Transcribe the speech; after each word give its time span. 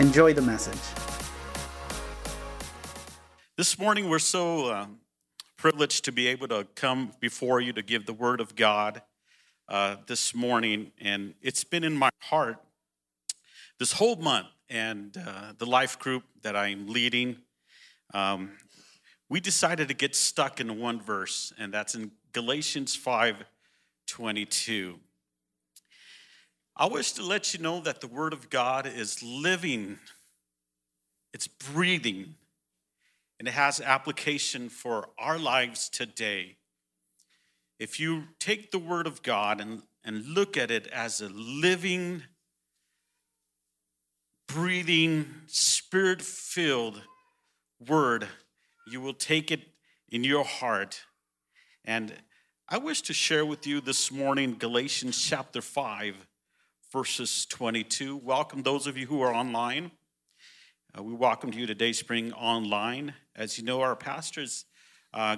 Enjoy 0.00 0.32
the 0.32 0.40
message. 0.40 0.80
This 3.58 3.78
morning, 3.78 4.08
we're 4.08 4.18
so 4.18 4.68
uh, 4.68 4.86
privileged 5.58 6.06
to 6.06 6.10
be 6.10 6.26
able 6.28 6.48
to 6.48 6.66
come 6.74 7.12
before 7.20 7.60
you 7.60 7.74
to 7.74 7.82
give 7.82 8.06
the 8.06 8.14
word 8.14 8.40
of 8.40 8.56
God 8.56 9.02
uh, 9.68 9.96
this 10.06 10.34
morning. 10.34 10.92
And 10.98 11.34
it's 11.42 11.64
been 11.64 11.84
in 11.84 11.94
my 11.94 12.08
heart 12.22 12.56
this 13.78 13.92
whole 13.92 14.16
month. 14.16 14.46
And 14.70 15.14
uh, 15.18 15.52
the 15.58 15.66
life 15.66 15.98
group 15.98 16.22
that 16.40 16.56
I'm 16.56 16.88
leading, 16.88 17.36
um, 18.14 18.52
we 19.28 19.38
decided 19.38 19.88
to 19.88 19.94
get 19.94 20.16
stuck 20.16 20.60
in 20.60 20.80
one 20.80 21.02
verse, 21.02 21.52
and 21.58 21.74
that's 21.74 21.94
in 21.94 22.12
Galatians 22.32 22.96
5 22.96 23.44
22. 24.06 24.98
I 26.76 26.86
wish 26.86 27.12
to 27.12 27.22
let 27.22 27.52
you 27.52 27.60
know 27.60 27.80
that 27.80 28.00
the 28.00 28.06
Word 28.06 28.32
of 28.32 28.48
God 28.48 28.86
is 28.86 29.22
living, 29.22 29.98
it's 31.34 31.46
breathing, 31.46 32.34
and 33.38 33.48
it 33.48 33.52
has 33.52 33.80
application 33.80 34.68
for 34.68 35.08
our 35.18 35.38
lives 35.38 35.88
today. 35.88 36.56
If 37.78 37.98
you 37.98 38.24
take 38.38 38.70
the 38.70 38.78
Word 38.78 39.06
of 39.06 39.22
God 39.22 39.60
and, 39.60 39.82
and 40.04 40.24
look 40.26 40.56
at 40.56 40.70
it 40.70 40.86
as 40.88 41.20
a 41.20 41.28
living, 41.28 42.22
breathing, 44.46 45.26
spirit 45.46 46.22
filled 46.22 47.02
Word, 47.86 48.28
you 48.86 49.00
will 49.00 49.14
take 49.14 49.50
it 49.50 49.60
in 50.10 50.24
your 50.24 50.44
heart. 50.44 51.02
And 51.84 52.12
I 52.68 52.78
wish 52.78 53.02
to 53.02 53.12
share 53.12 53.46
with 53.46 53.66
you 53.66 53.80
this 53.80 54.10
morning 54.12 54.56
Galatians 54.58 55.18
chapter 55.18 55.60
5 55.60 56.26
verses 56.92 57.46
22. 57.46 58.16
Welcome 58.16 58.64
those 58.64 58.88
of 58.88 58.96
you 58.96 59.06
who 59.06 59.22
are 59.22 59.32
online. 59.32 59.92
Uh, 60.96 61.04
we 61.04 61.12
welcome 61.12 61.52
you 61.52 61.64
to 61.66 61.74
Dayspring 61.74 62.32
Online. 62.32 63.14
As 63.36 63.56
you 63.56 63.64
know, 63.64 63.80
our 63.80 63.94
pastor's 63.94 64.64
uh, 65.14 65.36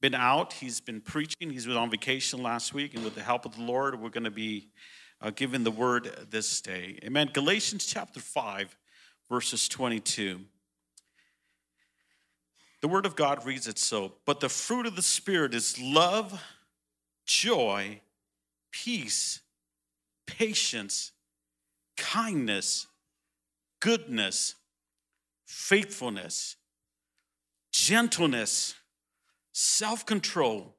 been 0.00 0.14
out. 0.14 0.52
He's 0.52 0.80
been 0.80 1.00
preaching. 1.00 1.50
He's 1.50 1.66
been 1.66 1.76
on 1.76 1.90
vacation 1.90 2.44
last 2.44 2.74
week, 2.74 2.94
and 2.94 3.02
with 3.02 3.16
the 3.16 3.22
help 3.22 3.44
of 3.44 3.56
the 3.56 3.62
Lord, 3.62 4.00
we're 4.00 4.08
going 4.10 4.22
to 4.22 4.30
be 4.30 4.68
uh, 5.20 5.30
given 5.30 5.64
the 5.64 5.72
word 5.72 6.28
this 6.30 6.60
day. 6.60 7.00
Amen. 7.02 7.30
Galatians 7.32 7.84
chapter 7.84 8.20
5, 8.20 8.76
verses 9.28 9.68
22. 9.68 10.42
The 12.82 12.88
word 12.88 13.04
of 13.04 13.16
God 13.16 13.44
reads 13.44 13.66
it 13.66 13.80
so 13.80 14.12
But 14.24 14.38
the 14.38 14.48
fruit 14.48 14.86
of 14.86 14.94
the 14.94 15.02
Spirit 15.02 15.54
is 15.54 15.80
love, 15.80 16.40
joy, 17.26 18.00
peace 18.70 19.40
patience, 20.28 21.10
kindness, 21.96 22.86
goodness, 23.80 24.54
faithfulness, 25.46 26.56
gentleness, 27.72 28.74
self 29.52 30.06
control. 30.06 30.76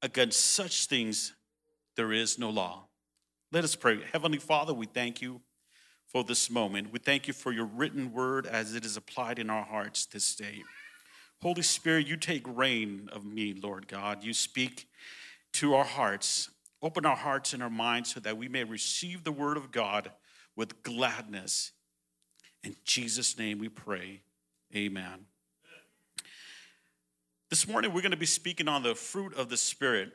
Against 0.00 0.38
such 0.38 0.86
things 0.86 1.34
there 1.96 2.12
is 2.12 2.38
no 2.38 2.50
law. 2.50 2.86
Let 3.50 3.64
us 3.64 3.74
pray. 3.74 3.98
Heavenly 4.12 4.38
Father, 4.38 4.72
we 4.72 4.86
thank 4.86 5.20
you 5.20 5.40
for 6.06 6.22
this 6.22 6.48
moment. 6.48 6.92
We 6.92 7.00
thank 7.00 7.26
you 7.26 7.34
for 7.34 7.50
your 7.50 7.64
written 7.66 8.12
word 8.12 8.46
as 8.46 8.76
it 8.76 8.84
is 8.84 8.96
applied 8.96 9.40
in 9.40 9.50
our 9.50 9.64
hearts 9.64 10.06
this 10.06 10.36
day. 10.36 10.62
Holy 11.42 11.62
Spirit, 11.62 12.06
you 12.06 12.16
take 12.16 12.42
reign 12.46 13.08
of 13.12 13.24
me, 13.24 13.54
Lord 13.60 13.88
God. 13.88 14.22
You 14.22 14.32
speak 14.32 14.86
to 15.54 15.74
our 15.74 15.84
hearts 15.84 16.48
Open 16.80 17.04
our 17.04 17.16
hearts 17.16 17.52
and 17.52 17.62
our 17.62 17.70
minds 17.70 18.14
so 18.14 18.20
that 18.20 18.36
we 18.36 18.48
may 18.48 18.64
receive 18.64 19.24
the 19.24 19.32
word 19.32 19.56
of 19.56 19.72
God 19.72 20.12
with 20.54 20.82
gladness. 20.82 21.72
In 22.62 22.76
Jesus' 22.84 23.38
name 23.38 23.58
we 23.58 23.68
pray. 23.68 24.22
Amen. 24.74 25.26
This 27.50 27.66
morning 27.66 27.92
we're 27.92 28.02
going 28.02 28.10
to 28.12 28.16
be 28.16 28.26
speaking 28.26 28.68
on 28.68 28.82
the 28.82 28.94
fruit 28.94 29.34
of 29.34 29.48
the 29.48 29.56
Spirit. 29.56 30.12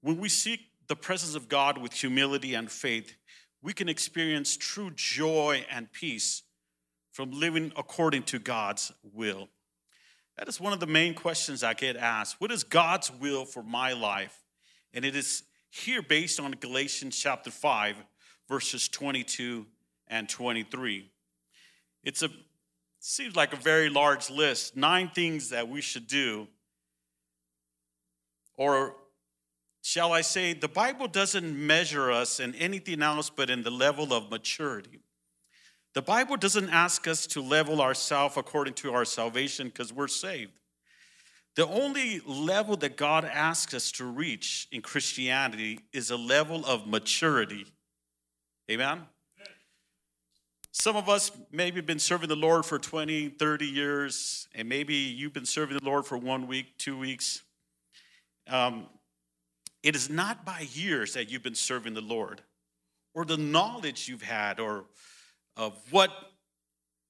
When 0.00 0.18
we 0.18 0.28
seek 0.28 0.60
the 0.86 0.96
presence 0.96 1.34
of 1.34 1.48
God 1.48 1.76
with 1.76 1.92
humility 1.92 2.54
and 2.54 2.70
faith, 2.70 3.14
we 3.60 3.72
can 3.72 3.88
experience 3.88 4.56
true 4.56 4.92
joy 4.94 5.66
and 5.70 5.92
peace 5.92 6.44
from 7.10 7.32
living 7.32 7.72
according 7.76 8.22
to 8.22 8.38
God's 8.38 8.92
will. 9.02 9.48
That 10.38 10.48
is 10.48 10.60
one 10.60 10.72
of 10.72 10.78
the 10.78 10.86
main 10.86 11.14
questions 11.14 11.64
I 11.64 11.74
get 11.74 11.96
asked. 11.96 12.36
What 12.38 12.52
is 12.52 12.62
God's 12.62 13.10
will 13.10 13.44
for 13.44 13.62
my 13.62 13.92
life? 13.92 14.44
And 14.92 15.04
it 15.04 15.14
is 15.14 15.42
here 15.70 16.02
based 16.02 16.40
on 16.40 16.52
Galatians 16.52 17.18
chapter 17.18 17.50
5, 17.50 17.96
verses 18.48 18.88
22 18.88 19.66
and 20.08 20.28
23. 20.28 21.10
It's 22.04 22.22
a 22.22 22.30
seems 23.00 23.36
like 23.36 23.52
a 23.52 23.56
very 23.56 23.88
large 23.88 24.30
list, 24.30 24.76
nine 24.76 25.10
things 25.14 25.50
that 25.50 25.68
we 25.68 25.80
should 25.80 26.06
do. 26.06 26.48
Or 28.56 28.96
shall 29.82 30.12
I 30.12 30.22
say, 30.22 30.52
the 30.52 30.68
Bible 30.68 31.06
doesn't 31.06 31.66
measure 31.66 32.10
us 32.10 32.40
in 32.40 32.54
anything 32.56 33.02
else 33.02 33.30
but 33.30 33.50
in 33.50 33.62
the 33.62 33.70
level 33.70 34.12
of 34.12 34.30
maturity. 34.30 35.00
The 35.94 36.02
Bible 36.02 36.36
doesn't 36.36 36.70
ask 36.70 37.06
us 37.06 37.26
to 37.28 37.40
level 37.40 37.80
ourselves 37.80 38.36
according 38.36 38.74
to 38.74 38.92
our 38.92 39.04
salvation 39.04 39.68
because 39.68 39.92
we're 39.92 40.08
saved. 40.08 40.57
The 41.56 41.66
only 41.66 42.20
level 42.24 42.76
that 42.76 42.96
God 42.96 43.24
asks 43.24 43.74
us 43.74 43.90
to 43.92 44.04
reach 44.04 44.68
in 44.70 44.80
Christianity 44.80 45.80
is 45.92 46.10
a 46.10 46.16
level 46.16 46.64
of 46.64 46.86
maturity. 46.86 47.66
Amen? 48.70 49.06
Some 50.72 50.94
of 50.94 51.08
us 51.08 51.32
maybe 51.50 51.80
been 51.80 51.98
serving 51.98 52.28
the 52.28 52.36
Lord 52.36 52.64
for 52.64 52.78
20, 52.78 53.30
30 53.30 53.66
years, 53.66 54.46
and 54.54 54.68
maybe 54.68 54.94
you've 54.94 55.32
been 55.32 55.46
serving 55.46 55.76
the 55.76 55.84
Lord 55.84 56.06
for 56.06 56.16
one 56.16 56.46
week, 56.46 56.78
two 56.78 56.96
weeks. 56.96 57.42
Um, 58.46 58.86
it 59.82 59.96
is 59.96 60.08
not 60.08 60.44
by 60.44 60.68
years 60.72 61.14
that 61.14 61.30
you've 61.30 61.42
been 61.42 61.54
serving 61.54 61.94
the 61.94 62.00
Lord 62.00 62.42
or 63.14 63.24
the 63.24 63.36
knowledge 63.36 64.08
you've 64.08 64.22
had 64.22 64.60
or 64.60 64.84
of 65.56 65.74
what 65.90 66.10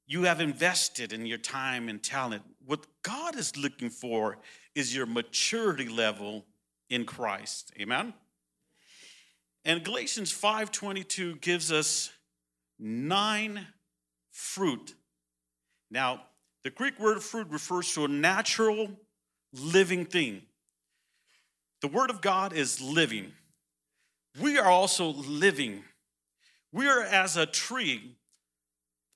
you 0.09 0.23
have 0.23 0.41
invested 0.41 1.13
in 1.13 1.27
your 1.27 1.39
time 1.39 1.91
and 1.91 2.03
talent. 2.03 2.43
What 2.65 2.87
God 3.03 3.37
is 3.37 3.57
looking 3.59 3.91
for 3.91 4.39
is 4.75 4.97
your 4.97 5.05
maturity 5.05 5.89
level 5.89 6.47
in 6.89 7.05
Christ. 7.05 7.73
Amen. 7.79 8.15
And 9.67 9.85
Galatians 9.85 10.33
5:22 10.33 11.37
gives 11.37 11.71
us 11.71 12.11
nine 12.79 13.75
fruit. 14.31 14.95
Now, 15.91 16.27
the 16.63 16.71
Greek 16.71 16.99
word 16.99 17.23
fruit 17.23 17.49
refers 17.49 17.93
to 17.93 18.07
a 18.07 18.09
natural 18.09 18.99
living 19.53 20.07
thing. 20.07 20.47
The 21.81 21.89
word 21.89 22.09
of 22.09 22.23
God 22.23 22.55
is 22.55 22.81
living. 22.81 23.35
We 24.41 24.59
are 24.59 24.71
also 24.71 25.09
living. 25.11 25.85
We 26.73 26.89
are 26.89 27.03
as 27.03 27.37
a 27.37 27.45
tree 27.45 28.18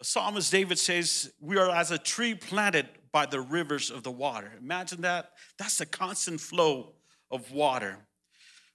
psalmist 0.04 0.52
David 0.52 0.78
says, 0.78 1.32
We 1.40 1.58
are 1.58 1.70
as 1.70 1.90
a 1.90 1.98
tree 1.98 2.34
planted 2.34 2.88
by 3.12 3.26
the 3.26 3.40
rivers 3.40 3.90
of 3.90 4.02
the 4.02 4.10
water. 4.10 4.52
Imagine 4.58 5.02
that. 5.02 5.32
That's 5.58 5.78
the 5.78 5.86
constant 5.86 6.40
flow 6.40 6.94
of 7.30 7.52
water. 7.52 7.98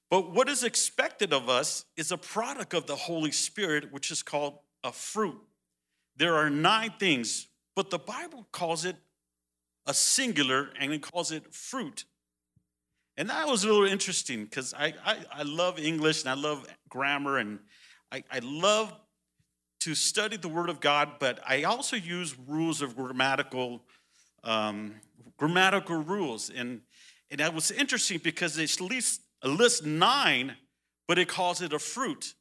But 0.09 0.31
what 0.31 0.47
is 0.47 0.63
expected 0.63 1.33
of 1.33 1.49
us 1.49 1.85
is 1.97 2.11
a 2.11 2.17
product 2.17 2.73
of 2.73 2.87
the 2.87 2.95
Holy 2.95 3.31
Spirit, 3.31 3.91
which 3.91 4.11
is 4.11 4.23
called 4.23 4.59
a 4.83 4.91
fruit. 4.91 5.39
There 6.15 6.35
are 6.35 6.49
nine 6.49 6.93
things, 6.99 7.47
but 7.75 7.89
the 7.89 7.99
Bible 7.99 8.47
calls 8.51 8.85
it 8.85 8.95
a 9.85 9.93
singular 9.93 10.69
and 10.79 10.93
it 10.93 11.01
calls 11.01 11.31
it 11.31 11.53
fruit. 11.53 12.05
And 13.17 13.29
that 13.29 13.47
was 13.47 13.63
a 13.63 13.67
little 13.67 13.85
interesting 13.85 14.43
because 14.43 14.73
I, 14.73 14.93
I, 15.03 15.17
I, 15.31 15.43
love 15.43 15.79
English 15.79 16.21
and 16.21 16.29
I 16.29 16.35
love 16.35 16.67
grammar 16.87 17.37
and 17.37 17.59
I, 18.11 18.23
I 18.31 18.39
love 18.43 18.93
to 19.81 19.95
study 19.95 20.37
the 20.37 20.47
Word 20.47 20.69
of 20.69 20.79
God, 20.79 21.13
but 21.19 21.39
I 21.47 21.63
also 21.63 21.95
use 21.95 22.35
rules 22.47 22.81
of 22.81 22.95
grammatical 22.95 23.83
um, 24.43 24.95
grammatical 25.37 25.97
rules, 25.97 26.49
and 26.49 26.81
and 27.29 27.39
that 27.39 27.53
was 27.53 27.71
interesting 27.71 28.19
because 28.23 28.57
it 28.57 28.79
lists, 28.79 29.19
least 29.43 29.83
a 29.83 29.87
nine, 29.87 30.55
but 31.07 31.19
it 31.19 31.27
calls 31.27 31.61
it 31.61 31.73
a 31.73 31.79
fruit. 31.79 32.33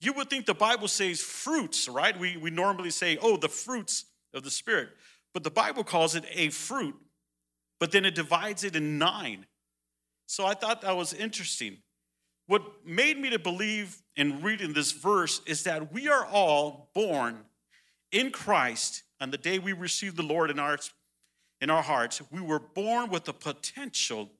You 0.00 0.12
would 0.12 0.30
think 0.30 0.46
the 0.46 0.54
Bible 0.54 0.88
says 0.88 1.20
fruits, 1.20 1.88
right? 1.88 2.18
We, 2.18 2.36
we 2.36 2.50
normally 2.50 2.90
say, 2.90 3.18
oh, 3.20 3.36
the 3.36 3.48
fruits 3.48 4.04
of 4.32 4.44
the 4.44 4.50
Spirit. 4.50 4.90
But 5.34 5.42
the 5.42 5.50
Bible 5.50 5.82
calls 5.82 6.14
it 6.14 6.24
a 6.32 6.50
fruit, 6.50 6.94
but 7.80 7.90
then 7.90 8.04
it 8.04 8.14
divides 8.14 8.62
it 8.62 8.76
in 8.76 8.98
nine. 8.98 9.46
So 10.26 10.46
I 10.46 10.54
thought 10.54 10.82
that 10.82 10.96
was 10.96 11.12
interesting. 11.12 11.78
What 12.48 12.62
made 12.86 13.18
me 13.18 13.28
to 13.28 13.38
believe 13.38 14.00
in 14.16 14.42
reading 14.42 14.72
this 14.72 14.92
verse 14.92 15.42
is 15.46 15.64
that 15.64 15.92
we 15.92 16.08
are 16.08 16.24
all 16.24 16.88
born 16.94 17.44
in 18.10 18.30
Christ 18.30 19.02
on 19.20 19.30
the 19.30 19.36
day 19.36 19.58
we 19.58 19.74
received 19.74 20.16
the 20.16 20.22
Lord 20.22 20.50
in 20.50 20.58
our, 20.58 20.78
in 21.60 21.68
our 21.68 21.82
hearts. 21.82 22.22
We 22.32 22.40
were 22.40 22.58
born 22.58 23.10
with 23.10 23.24
the 23.24 23.34
potential 23.34 24.30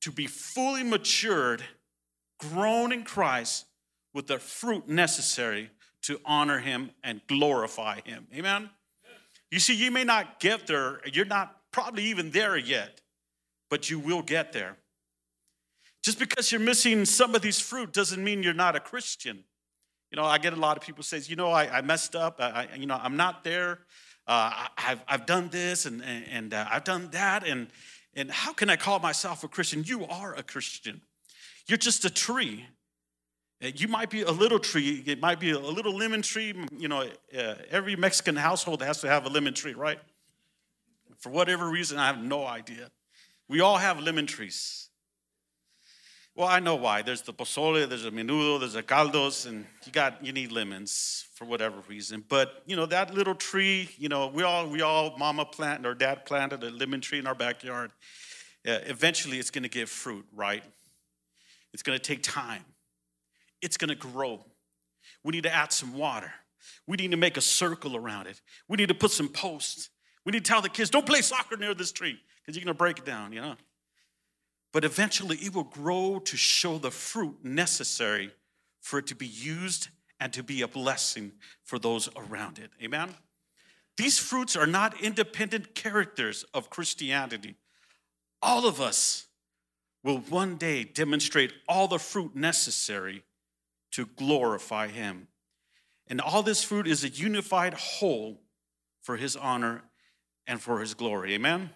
to 0.00 0.10
be 0.10 0.26
fully 0.26 0.82
matured, 0.82 1.62
grown 2.40 2.90
in 2.90 3.04
Christ 3.04 3.66
with 4.12 4.26
the 4.26 4.40
fruit 4.40 4.88
necessary 4.88 5.70
to 6.02 6.20
honor 6.24 6.58
him 6.58 6.90
and 7.04 7.20
glorify 7.28 8.00
him. 8.00 8.26
Amen? 8.34 8.68
You 9.52 9.60
see, 9.60 9.76
you 9.76 9.92
may 9.92 10.02
not 10.02 10.40
get 10.40 10.66
there, 10.66 11.00
you're 11.12 11.24
not 11.24 11.56
probably 11.70 12.02
even 12.06 12.32
there 12.32 12.56
yet, 12.56 13.00
but 13.70 13.90
you 13.90 14.00
will 14.00 14.22
get 14.22 14.52
there. 14.52 14.76
Just 16.02 16.18
because 16.18 16.50
you're 16.50 16.60
missing 16.60 17.04
some 17.04 17.34
of 17.34 17.42
these 17.42 17.60
fruit 17.60 17.92
doesn't 17.92 18.22
mean 18.22 18.42
you're 18.42 18.52
not 18.52 18.74
a 18.74 18.80
Christian. 18.80 19.44
You 20.10 20.16
know, 20.16 20.24
I 20.24 20.38
get 20.38 20.52
a 20.52 20.56
lot 20.56 20.76
of 20.76 20.82
people 20.82 21.02
says, 21.02 21.30
you 21.30 21.36
know, 21.36 21.50
I, 21.50 21.78
I 21.78 21.80
messed 21.80 22.16
up. 22.16 22.36
I, 22.40 22.68
I, 22.72 22.76
you 22.76 22.86
know, 22.86 22.98
I'm 23.00 23.16
not 23.16 23.44
there. 23.44 23.78
Uh, 24.26 24.66
I, 24.76 24.80
have 24.80 25.04
I've 25.08 25.26
done 25.26 25.48
this 25.48 25.86
and, 25.86 26.02
and, 26.02 26.24
and 26.30 26.54
uh, 26.54 26.66
I've 26.70 26.84
done 26.84 27.08
that. 27.12 27.46
And, 27.46 27.68
and 28.14 28.30
how 28.30 28.52
can 28.52 28.68
I 28.68 28.76
call 28.76 28.98
myself 28.98 29.42
a 29.44 29.48
Christian? 29.48 29.84
You 29.84 30.04
are 30.06 30.34
a 30.34 30.42
Christian. 30.42 31.00
You're 31.66 31.78
just 31.78 32.04
a 32.04 32.10
tree. 32.10 32.66
Uh, 33.62 33.68
you 33.74 33.86
might 33.86 34.10
be 34.10 34.22
a 34.22 34.30
little 34.30 34.58
tree. 34.58 35.02
It 35.06 35.20
might 35.20 35.38
be 35.38 35.52
a 35.52 35.58
little 35.58 35.96
lemon 35.96 36.22
tree. 36.22 36.52
You 36.76 36.88
know, 36.88 37.08
uh, 37.36 37.54
every 37.70 37.96
Mexican 37.96 38.36
household 38.36 38.82
has 38.82 39.00
to 39.00 39.08
have 39.08 39.24
a 39.24 39.28
lemon 39.28 39.54
tree, 39.54 39.74
right? 39.74 40.00
For 41.18 41.30
whatever 41.30 41.68
reason, 41.68 41.98
I 41.98 42.08
have 42.08 42.22
no 42.22 42.44
idea. 42.44 42.90
We 43.48 43.60
all 43.60 43.76
have 43.76 44.00
lemon 44.00 44.26
trees. 44.26 44.88
Well, 46.34 46.48
I 46.48 46.60
know 46.60 46.76
why. 46.76 47.02
There's 47.02 47.20
the 47.20 47.34
pozole, 47.34 47.86
there's 47.86 48.06
a 48.06 48.10
menudo, 48.10 48.58
there's 48.58 48.74
a 48.74 48.82
caldos, 48.82 49.44
and 49.44 49.66
you 49.84 49.92
got 49.92 50.24
you 50.24 50.32
need 50.32 50.50
lemons 50.50 51.26
for 51.34 51.44
whatever 51.44 51.76
reason. 51.88 52.24
But 52.26 52.62
you 52.64 52.74
know 52.74 52.86
that 52.86 53.12
little 53.12 53.34
tree, 53.34 53.90
you 53.98 54.08
know, 54.08 54.28
we 54.28 54.42
all 54.42 54.66
we 54.66 54.80
all 54.80 55.14
mama 55.18 55.44
planted 55.44 55.86
or 55.86 55.94
dad 55.94 56.24
planted 56.24 56.64
a 56.64 56.70
lemon 56.70 57.02
tree 57.02 57.18
in 57.18 57.26
our 57.26 57.34
backyard. 57.34 57.90
Uh, 58.66 58.78
eventually, 58.86 59.38
it's 59.38 59.50
going 59.50 59.64
to 59.64 59.68
give 59.68 59.90
fruit, 59.90 60.24
right? 60.34 60.64
It's 61.74 61.82
going 61.82 61.98
to 61.98 62.02
take 62.02 62.22
time. 62.22 62.64
It's 63.60 63.76
going 63.76 63.90
to 63.90 63.94
grow. 63.94 64.42
We 65.22 65.32
need 65.32 65.42
to 65.42 65.54
add 65.54 65.70
some 65.70 65.92
water. 65.92 66.32
We 66.86 66.96
need 66.96 67.10
to 67.10 67.16
make 67.18 67.36
a 67.36 67.42
circle 67.42 67.94
around 67.94 68.26
it. 68.26 68.40
We 68.68 68.76
need 68.78 68.88
to 68.88 68.94
put 68.94 69.10
some 69.10 69.28
posts. 69.28 69.90
We 70.24 70.32
need 70.32 70.44
to 70.44 70.48
tell 70.48 70.62
the 70.62 70.68
kids, 70.68 70.90
don't 70.90 71.06
play 71.06 71.20
soccer 71.20 71.56
near 71.56 71.74
this 71.74 71.92
tree 71.92 72.18
because 72.40 72.56
you're 72.56 72.64
going 72.64 72.74
to 72.74 72.78
break 72.78 72.98
it 72.98 73.04
down, 73.04 73.32
you 73.32 73.40
know 73.40 73.56
but 74.72 74.84
eventually 74.84 75.36
it 75.36 75.54
will 75.54 75.64
grow 75.64 76.18
to 76.24 76.36
show 76.36 76.78
the 76.78 76.90
fruit 76.90 77.44
necessary 77.44 78.32
for 78.80 78.98
it 78.98 79.06
to 79.08 79.14
be 79.14 79.26
used 79.26 79.88
and 80.18 80.32
to 80.32 80.42
be 80.42 80.62
a 80.62 80.68
blessing 80.68 81.32
for 81.64 81.78
those 81.78 82.08
around 82.16 82.58
it. 82.58 82.70
Amen? 82.82 83.14
These 83.96 84.18
fruits 84.18 84.56
are 84.56 84.66
not 84.66 85.00
independent 85.00 85.74
characters 85.74 86.44
of 86.54 86.70
Christianity. 86.70 87.56
All 88.40 88.66
of 88.66 88.80
us 88.80 89.26
will 90.02 90.18
one 90.18 90.56
day 90.56 90.84
demonstrate 90.84 91.52
all 91.68 91.86
the 91.88 91.98
fruit 91.98 92.34
necessary 92.34 93.22
to 93.92 94.06
glorify 94.06 94.88
Him. 94.88 95.28
And 96.08 96.20
all 96.20 96.42
this 96.42 96.64
fruit 96.64 96.86
is 96.86 97.04
a 97.04 97.08
unified 97.08 97.74
whole 97.74 98.40
for 99.02 99.16
His 99.16 99.36
honor 99.36 99.82
and 100.46 100.60
for 100.60 100.80
His 100.80 100.94
glory. 100.94 101.34
Amen? 101.34 101.70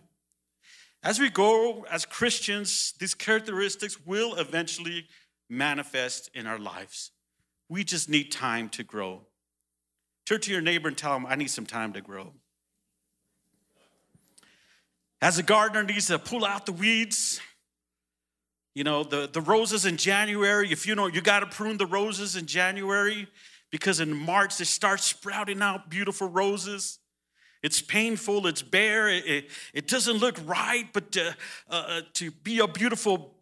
As 1.06 1.20
we 1.20 1.31
go 1.31 1.87
as 1.88 2.05
Christians, 2.05 2.93
these 2.99 3.14
characteristics 3.14 4.05
will 4.05 4.35
eventually 4.35 5.06
manifest 5.49 6.31
in 6.35 6.49
our 6.49 6.58
lives. 6.58 7.12
We 7.69 7.85
just 7.85 8.08
need 8.08 8.32
time 8.32 8.69
to 8.70 8.82
grow. 8.82 9.20
Turn 10.26 10.41
to 10.41 10.50
your 10.50 10.61
neighbor 10.61 10.88
and 10.88 10.99
tell 10.99 11.14
him, 11.14 11.25
I 11.25 11.37
need 11.37 11.50
some 11.50 11.64
time 11.64 11.93
to 11.93 12.00
grow. 12.00 12.32
As 15.23 15.38
a 15.38 15.44
gardener 15.44 15.85
needs 15.85 16.08
to 16.08 16.19
pull 16.19 16.44
out 16.44 16.67
the 16.67 16.73
weeds, 16.73 17.41
you 18.75 18.82
know, 18.82 19.05
the, 19.05 19.29
the 19.32 19.41
roses 19.41 19.87
in 19.87 19.99
January, 19.99 20.73
if 20.73 20.88
you 20.88 20.97
know, 20.97 21.06
you 21.06 21.20
got 21.20 21.38
to 21.38 21.47
prune 21.47 21.79
the 21.79 21.87
roses 21.87 22.35
in 22.35 22.47
January 22.47 23.29
because 23.70 24.00
in 24.00 24.12
March 24.12 24.58
they 24.58 24.64
start 24.64 24.99
sprouting 24.99 25.62
out 25.62 25.88
beautiful 25.88 26.29
roses. 26.29 26.99
It's 27.62 27.82
painful, 27.82 28.47
it's 28.47 28.62
bare, 28.62 29.08
it, 29.08 29.50
it 29.73 29.88
doesn't 29.88 30.19
look 30.19 30.38
right, 30.44 30.87
but 30.93 31.12
to, 31.12 31.37
uh, 31.70 31.85
uh, 31.88 32.00
to 32.14 32.31
be 32.31 32.61
a 32.61 32.69
beautiful 32.69 33.35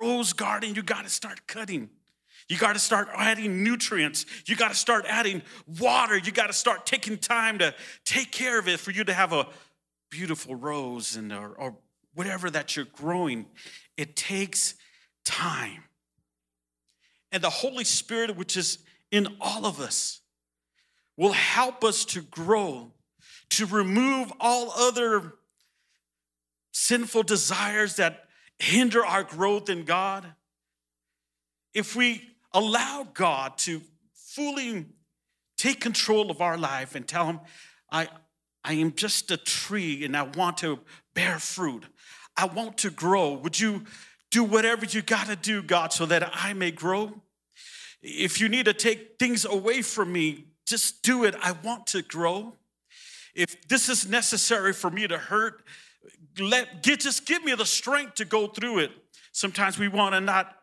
rose 0.00 0.32
garden, 0.32 0.74
you 0.74 0.82
got 0.82 1.04
to 1.04 1.10
start 1.10 1.46
cutting. 1.46 1.90
You 2.48 2.58
got 2.58 2.72
to 2.72 2.80
start 2.80 3.08
adding 3.14 3.62
nutrients. 3.62 4.26
You 4.46 4.56
got 4.56 4.70
to 4.70 4.76
start 4.76 5.04
adding 5.08 5.42
water. 5.78 6.18
You 6.18 6.32
got 6.32 6.48
to 6.48 6.52
start 6.52 6.84
taking 6.84 7.16
time 7.16 7.58
to 7.58 7.72
take 8.04 8.32
care 8.32 8.58
of 8.58 8.66
it 8.66 8.80
for 8.80 8.90
you 8.90 9.04
to 9.04 9.12
have 9.12 9.32
a 9.32 9.46
beautiful 10.10 10.56
rose 10.56 11.14
and 11.14 11.32
or, 11.32 11.50
or 11.50 11.76
whatever 12.14 12.50
that 12.50 12.74
you're 12.74 12.86
growing. 12.86 13.46
It 13.96 14.16
takes 14.16 14.74
time. 15.24 15.84
And 17.30 17.42
the 17.42 17.50
Holy 17.50 17.84
Spirit, 17.84 18.36
which 18.36 18.56
is 18.56 18.78
in 19.12 19.28
all 19.40 19.64
of 19.64 19.78
us, 19.78 20.20
will 21.16 21.32
help 21.32 21.84
us 21.84 22.04
to 22.06 22.22
grow 22.22 22.90
to 23.50 23.66
remove 23.66 24.32
all 24.40 24.72
other 24.72 25.34
sinful 26.72 27.24
desires 27.24 27.96
that 27.96 28.24
hinder 28.58 29.04
our 29.04 29.24
growth 29.24 29.68
in 29.68 29.84
God, 29.84 30.26
if 31.74 31.96
we 31.96 32.22
allow 32.52 33.06
God 33.14 33.58
to 33.58 33.80
fully 34.14 34.86
take 35.56 35.80
control 35.80 36.30
of 36.30 36.40
our 36.40 36.56
life 36.56 36.94
and 36.94 37.06
tell 37.06 37.26
Him, 37.26 37.40
I, 37.90 38.08
I 38.64 38.74
am 38.74 38.94
just 38.94 39.30
a 39.30 39.36
tree 39.36 40.04
and 40.04 40.16
I 40.16 40.22
want 40.22 40.58
to 40.58 40.78
bear 41.14 41.38
fruit, 41.38 41.84
I 42.36 42.46
want 42.46 42.78
to 42.78 42.90
grow. 42.90 43.32
Would 43.32 43.58
you 43.58 43.84
do 44.30 44.44
whatever 44.44 44.84
you 44.86 45.02
got 45.02 45.26
to 45.26 45.36
do, 45.36 45.62
God, 45.62 45.92
so 45.92 46.06
that 46.06 46.30
I 46.32 46.52
may 46.52 46.70
grow? 46.70 47.20
If 48.02 48.40
you 48.40 48.48
need 48.48 48.64
to 48.66 48.72
take 48.72 49.18
things 49.18 49.44
away 49.44 49.82
from 49.82 50.12
me, 50.12 50.46
just 50.64 51.02
do 51.02 51.24
it. 51.24 51.34
I 51.42 51.52
want 51.52 51.88
to 51.88 52.02
grow 52.02 52.54
if 53.40 53.68
this 53.68 53.88
is 53.88 54.06
necessary 54.06 54.72
for 54.72 54.90
me 54.90 55.08
to 55.08 55.16
hurt, 55.16 55.64
let 56.38 56.82
get 56.82 57.00
just 57.00 57.26
give 57.26 57.42
me 57.42 57.54
the 57.54 57.64
strength 57.64 58.16
to 58.16 58.24
go 58.24 58.46
through 58.46 58.80
it. 58.80 58.90
Sometimes 59.32 59.78
we 59.78 59.88
want 59.88 60.14
to 60.14 60.20
not 60.20 60.56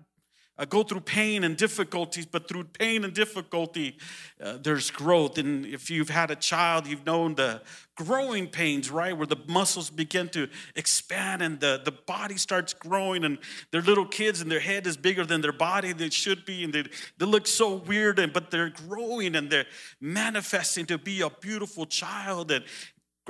uh, 0.57 0.65
go 0.65 0.83
through 0.83 1.01
pain 1.01 1.43
and 1.43 1.55
difficulties, 1.55 2.25
but 2.25 2.47
through 2.47 2.63
pain 2.63 3.03
and 3.03 3.13
difficulty, 3.13 3.97
uh, 4.43 4.57
there's 4.61 4.89
growth. 4.89 5.37
And 5.37 5.65
if 5.65 5.89
you've 5.89 6.09
had 6.09 6.31
a 6.31 6.35
child, 6.35 6.87
you've 6.87 7.05
known 7.05 7.35
the 7.35 7.61
growing 7.95 8.47
pains, 8.47 8.89
right? 8.89 9.15
Where 9.15 9.27
the 9.27 9.39
muscles 9.47 9.89
begin 9.89 10.29
to 10.29 10.47
expand 10.75 11.41
and 11.41 11.59
the, 11.59 11.81
the 11.83 11.91
body 11.91 12.37
starts 12.37 12.73
growing, 12.73 13.23
and 13.23 13.37
they're 13.71 13.81
little 13.81 14.05
kids 14.05 14.41
and 14.41 14.49
their 14.49 14.59
head 14.59 14.87
is 14.87 14.97
bigger 14.97 15.25
than 15.25 15.41
their 15.41 15.51
body 15.51 15.93
they 15.93 16.09
should 16.09 16.45
be, 16.45 16.63
and 16.63 16.73
they, 16.73 16.83
they 17.17 17.25
look 17.25 17.47
so 17.47 17.75
weird, 17.75 18.19
and 18.19 18.33
but 18.33 18.51
they're 18.51 18.69
growing 18.69 19.35
and 19.35 19.49
they're 19.49 19.65
manifesting 19.99 20.85
to 20.87 20.97
be 20.97 21.21
a 21.21 21.29
beautiful 21.29 21.85
child 21.85 22.51
and 22.51 22.63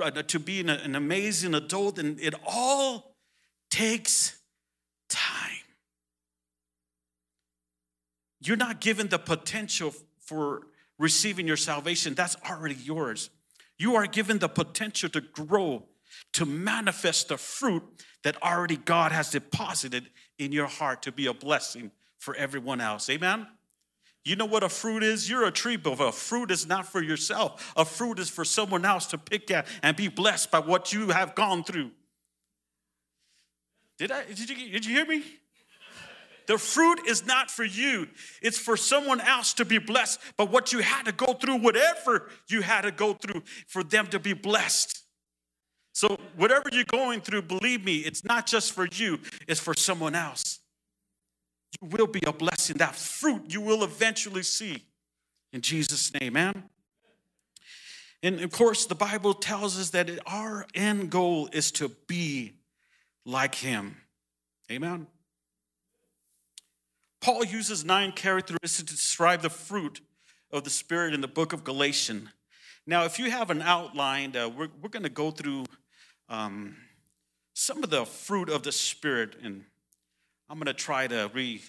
uh, 0.00 0.10
to 0.22 0.38
be 0.38 0.60
an, 0.60 0.68
an 0.70 0.94
amazing 0.94 1.54
adult, 1.54 1.98
and 1.98 2.20
it 2.20 2.34
all 2.46 3.16
takes 3.70 4.38
time. 5.08 5.57
You're 8.40 8.56
not 8.56 8.80
given 8.80 9.08
the 9.08 9.18
potential 9.18 9.94
for 10.20 10.62
receiving 10.98 11.46
your 11.46 11.56
salvation, 11.56 12.14
that's 12.14 12.36
already 12.48 12.74
yours. 12.74 13.30
You 13.78 13.94
are 13.94 14.06
given 14.06 14.38
the 14.38 14.48
potential 14.48 15.08
to 15.10 15.20
grow, 15.20 15.84
to 16.32 16.44
manifest 16.44 17.28
the 17.28 17.38
fruit 17.38 17.82
that 18.24 18.42
already 18.42 18.76
God 18.76 19.12
has 19.12 19.30
deposited 19.30 20.10
in 20.38 20.52
your 20.52 20.66
heart 20.66 21.02
to 21.02 21.12
be 21.12 21.26
a 21.26 21.34
blessing 21.34 21.92
for 22.18 22.34
everyone 22.34 22.80
else. 22.80 23.08
Amen? 23.08 23.46
You 24.24 24.36
know 24.36 24.44
what 24.44 24.62
a 24.62 24.68
fruit 24.68 25.02
is? 25.02 25.30
You're 25.30 25.46
a 25.46 25.52
tree, 25.52 25.76
but 25.76 26.00
a 26.00 26.12
fruit 26.12 26.50
is 26.50 26.66
not 26.66 26.86
for 26.86 27.02
yourself. 27.02 27.72
A 27.76 27.84
fruit 27.84 28.18
is 28.18 28.28
for 28.28 28.44
someone 28.44 28.84
else 28.84 29.06
to 29.06 29.18
pick 29.18 29.50
at 29.50 29.66
and 29.82 29.96
be 29.96 30.08
blessed 30.08 30.50
by 30.50 30.58
what 30.58 30.92
you 30.92 31.10
have 31.10 31.34
gone 31.34 31.64
through. 31.64 31.92
Did 33.96 34.12
I? 34.12 34.24
Did 34.24 34.50
you, 34.50 34.70
did 34.70 34.84
you 34.84 34.94
hear 34.94 35.06
me? 35.06 35.24
The 36.48 36.56
fruit 36.56 37.06
is 37.06 37.26
not 37.26 37.50
for 37.50 37.62
you, 37.62 38.08
it's 38.40 38.58
for 38.58 38.76
someone 38.76 39.20
else 39.20 39.52
to 39.54 39.66
be 39.66 39.76
blessed. 39.76 40.18
But 40.38 40.50
what 40.50 40.72
you 40.72 40.78
had 40.78 41.04
to 41.04 41.12
go 41.12 41.34
through, 41.34 41.56
whatever 41.56 42.30
you 42.48 42.62
had 42.62 42.80
to 42.80 42.90
go 42.90 43.12
through 43.12 43.42
for 43.66 43.84
them 43.84 44.06
to 44.08 44.18
be 44.18 44.32
blessed. 44.32 45.04
So, 45.92 46.18
whatever 46.36 46.70
you're 46.72 46.84
going 46.84 47.20
through, 47.20 47.42
believe 47.42 47.84
me, 47.84 47.98
it's 47.98 48.24
not 48.24 48.46
just 48.46 48.72
for 48.72 48.88
you, 48.90 49.18
it's 49.46 49.60
for 49.60 49.74
someone 49.74 50.14
else. 50.14 50.60
You 51.82 51.88
will 51.88 52.06
be 52.06 52.22
a 52.26 52.32
blessing. 52.32 52.78
That 52.78 52.94
fruit 52.94 53.52
you 53.52 53.60
will 53.60 53.84
eventually 53.84 54.42
see. 54.42 54.82
In 55.52 55.60
Jesus' 55.60 56.12
name, 56.14 56.34
amen. 56.36 56.62
And 58.22 58.40
of 58.40 58.52
course, 58.52 58.86
the 58.86 58.94
Bible 58.94 59.34
tells 59.34 59.78
us 59.78 59.90
that 59.90 60.08
our 60.26 60.66
end 60.74 61.10
goal 61.10 61.50
is 61.52 61.70
to 61.72 61.90
be 62.06 62.54
like 63.26 63.54
him. 63.54 63.96
Amen. 64.72 65.08
Paul 67.20 67.44
uses 67.44 67.84
nine 67.84 68.12
characteristics 68.12 68.76
to 68.78 68.84
describe 68.84 69.42
the 69.42 69.50
fruit 69.50 70.00
of 70.50 70.64
the 70.64 70.70
Spirit 70.70 71.14
in 71.14 71.20
the 71.20 71.28
book 71.28 71.52
of 71.52 71.64
Galatians. 71.64 72.28
Now, 72.86 73.04
if 73.04 73.18
you 73.18 73.30
have 73.30 73.50
an 73.50 73.60
outline, 73.60 74.34
uh, 74.34 74.48
we're, 74.48 74.68
we're 74.80 74.88
going 74.88 75.02
to 75.02 75.10
go 75.10 75.30
through 75.30 75.64
um, 76.28 76.76
some 77.52 77.84
of 77.84 77.90
the 77.90 78.06
fruit 78.06 78.48
of 78.48 78.62
the 78.62 78.72
Spirit, 78.72 79.36
and 79.42 79.64
I'm 80.48 80.58
going 80.58 80.66
to 80.66 80.72
try 80.72 81.06
to 81.06 81.30
re 81.34 81.60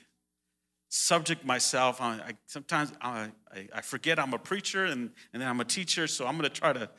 subject 0.89 1.45
myself. 1.45 2.01
I, 2.01 2.13
I 2.13 2.31
sometimes 2.47 2.91
I, 3.01 3.29
I, 3.73 3.81
forget 3.81 4.17
I'm 4.17 4.33
a 4.33 4.39
preacher 4.39 4.85
and, 4.85 5.11
and 5.33 5.41
then 5.41 5.47
I'm 5.47 5.59
a 5.59 5.65
teacher, 5.65 6.07
so 6.07 6.25
I'm 6.25 6.37
going 6.37 6.49
to 6.49 6.59
try 6.59 6.73
to 6.73 6.89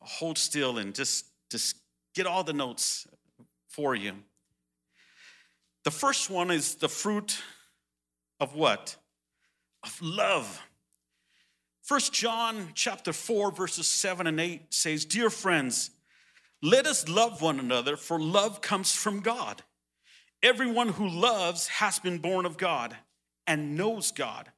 hold 0.00 0.38
still 0.38 0.78
and 0.78 0.94
just, 0.94 1.26
just 1.50 1.76
get 2.14 2.26
all 2.26 2.44
the 2.44 2.52
notes 2.52 3.06
for 3.68 3.94
you. 3.94 4.12
The 5.84 5.90
first 5.90 6.30
one 6.30 6.50
is 6.50 6.76
the 6.76 6.88
fruit 6.88 7.42
of 8.40 8.54
what? 8.54 8.96
Of 9.82 10.00
love. 10.02 10.62
First 11.82 12.12
John 12.12 12.70
chapter 12.74 13.12
4 13.12 13.50
verses 13.52 13.86
7 13.86 14.26
and 14.26 14.40
8 14.40 14.72
says, 14.72 15.04
"Dear 15.04 15.30
friends, 15.30 15.90
let 16.62 16.86
us 16.86 17.08
love 17.08 17.42
one 17.42 17.60
another 17.60 17.96
for 17.96 18.18
love 18.18 18.60
comes 18.62 18.94
from 18.94 19.20
God. 19.20 19.62
Everyone 20.42 20.90
who 20.90 21.08
loves 21.08 21.68
has 21.68 21.98
been 21.98 22.18
born 22.18 22.46
of 22.46 22.56
God 22.56 22.96
and 23.46 23.76
knows 23.76 24.12
God. 24.12 24.50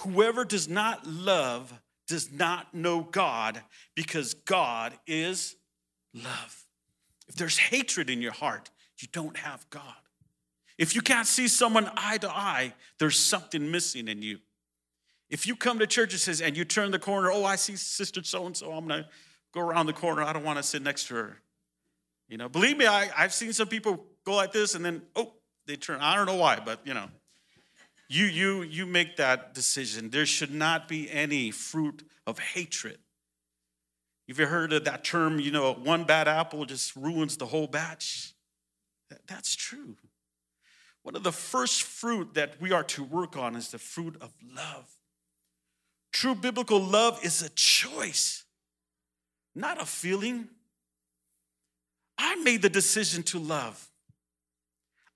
Whoever 0.00 0.44
does 0.44 0.68
not 0.68 1.06
love 1.06 1.80
does 2.06 2.30
not 2.30 2.74
know 2.74 3.00
God 3.00 3.64
because 3.94 4.34
God 4.34 4.98
is 5.06 5.56
love." 6.12 6.66
If 7.26 7.36
there's 7.36 7.58
hatred 7.58 8.10
in 8.10 8.22
your 8.22 8.32
heart, 8.32 8.70
you 8.98 9.08
don't 9.08 9.38
have 9.38 9.68
God. 9.70 10.05
If 10.78 10.94
you 10.94 11.00
can't 11.00 11.26
see 11.26 11.48
someone 11.48 11.90
eye 11.96 12.18
to 12.18 12.30
eye, 12.30 12.74
there's 12.98 13.18
something 13.18 13.70
missing 13.70 14.08
in 14.08 14.22
you. 14.22 14.38
If 15.30 15.46
you 15.46 15.56
come 15.56 15.78
to 15.78 15.86
church 15.86 16.12
and 16.12 16.20
says, 16.20 16.40
and 16.40 16.56
you 16.56 16.64
turn 16.64 16.90
the 16.90 16.98
corner, 16.98 17.30
oh, 17.32 17.44
I 17.44 17.56
see 17.56 17.76
sister 17.76 18.22
so 18.22 18.46
and 18.46 18.56
so, 18.56 18.72
I'm 18.72 18.86
gonna 18.86 19.08
go 19.52 19.60
around 19.60 19.86
the 19.86 19.92
corner. 19.92 20.22
I 20.22 20.32
don't 20.32 20.44
want 20.44 20.58
to 20.58 20.62
sit 20.62 20.82
next 20.82 21.08
to 21.08 21.14
her. 21.14 21.40
You 22.28 22.36
know, 22.36 22.48
believe 22.48 22.76
me, 22.76 22.86
I, 22.86 23.08
I've 23.16 23.32
seen 23.32 23.52
some 23.52 23.68
people 23.68 24.04
go 24.24 24.34
like 24.34 24.52
this 24.52 24.74
and 24.74 24.84
then, 24.84 25.02
oh, 25.14 25.32
they 25.66 25.76
turn. 25.76 26.00
I 26.00 26.14
don't 26.16 26.26
know 26.26 26.36
why, 26.36 26.60
but 26.64 26.80
you 26.84 26.94
know, 26.94 27.08
you 28.08 28.26
you 28.26 28.62
you 28.62 28.86
make 28.86 29.16
that 29.16 29.54
decision. 29.54 30.10
There 30.10 30.26
should 30.26 30.52
not 30.52 30.86
be 30.86 31.10
any 31.10 31.50
fruit 31.50 32.04
of 32.26 32.38
hatred. 32.38 32.98
Have 34.28 34.38
you 34.38 34.46
heard 34.46 34.72
of 34.72 34.84
that 34.84 35.04
term? 35.04 35.38
You 35.40 35.50
know, 35.50 35.72
one 35.72 36.04
bad 36.04 36.28
apple 36.28 36.64
just 36.64 36.94
ruins 36.96 37.36
the 37.36 37.46
whole 37.46 37.66
batch. 37.66 38.34
That, 39.10 39.20
that's 39.26 39.54
true. 39.54 39.96
One 41.06 41.14
of 41.14 41.22
the 41.22 41.30
first 41.30 41.84
fruit 41.84 42.34
that 42.34 42.60
we 42.60 42.72
are 42.72 42.82
to 42.82 43.04
work 43.04 43.36
on 43.36 43.54
is 43.54 43.68
the 43.68 43.78
fruit 43.78 44.16
of 44.20 44.34
love. 44.56 44.90
True 46.12 46.34
biblical 46.34 46.80
love 46.80 47.24
is 47.24 47.42
a 47.42 47.48
choice, 47.50 48.42
not 49.54 49.80
a 49.80 49.86
feeling. 49.86 50.48
I 52.18 52.34
made 52.42 52.60
the 52.60 52.68
decision 52.68 53.22
to 53.22 53.38
love. 53.38 53.88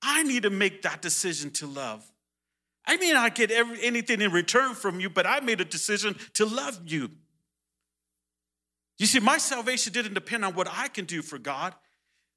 I 0.00 0.22
need 0.22 0.44
to 0.44 0.50
make 0.50 0.82
that 0.82 1.02
decision 1.02 1.50
to 1.54 1.66
love. 1.66 2.08
I 2.86 2.96
may 2.96 3.10
not 3.10 3.34
get 3.34 3.50
every, 3.50 3.82
anything 3.82 4.20
in 4.20 4.30
return 4.30 4.76
from 4.76 5.00
you, 5.00 5.10
but 5.10 5.26
I 5.26 5.40
made 5.40 5.60
a 5.60 5.64
decision 5.64 6.14
to 6.34 6.46
love 6.46 6.80
you. 6.86 7.10
You 8.96 9.06
see, 9.06 9.18
my 9.18 9.38
salvation 9.38 9.92
didn't 9.92 10.14
depend 10.14 10.44
on 10.44 10.54
what 10.54 10.68
I 10.70 10.86
can 10.86 11.04
do 11.04 11.20
for 11.20 11.36
God. 11.36 11.74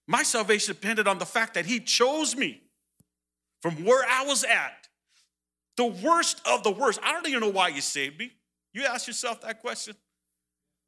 My 0.08 0.24
salvation 0.24 0.74
depended 0.74 1.08
on 1.08 1.20
the 1.20 1.28
fact 1.28 1.54
that 1.54 1.68
He 1.68 1.80
chose 1.80 2.36
me 2.36 2.63
from 3.64 3.86
where 3.86 4.04
I 4.06 4.26
was 4.26 4.44
at, 4.44 4.90
the 5.78 5.86
worst 5.86 6.42
of 6.46 6.64
the 6.64 6.72
worst. 6.72 7.00
I 7.02 7.14
don't 7.14 7.26
even 7.30 7.40
know 7.40 7.50
why 7.50 7.70
you 7.70 7.80
saved 7.80 8.20
me. 8.20 8.34
You 8.74 8.84
ask 8.84 9.08
yourself 9.08 9.40
that 9.42 9.62
question. 9.62 9.96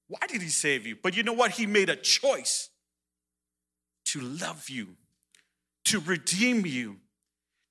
Why 0.10 0.28
did 0.28 0.42
he 0.42 0.50
save 0.50 0.86
you? 0.86 0.98
But 1.02 1.16
you 1.16 1.24
know 1.24 1.32
what? 1.32 1.52
He 1.52 1.66
made 1.66 1.90
a 1.90 1.96
choice 1.96 2.70
to 4.08 4.20
love 4.20 4.70
you, 4.70 4.90
to 5.86 6.02
redeem 6.02 6.66
you, 6.66 6.98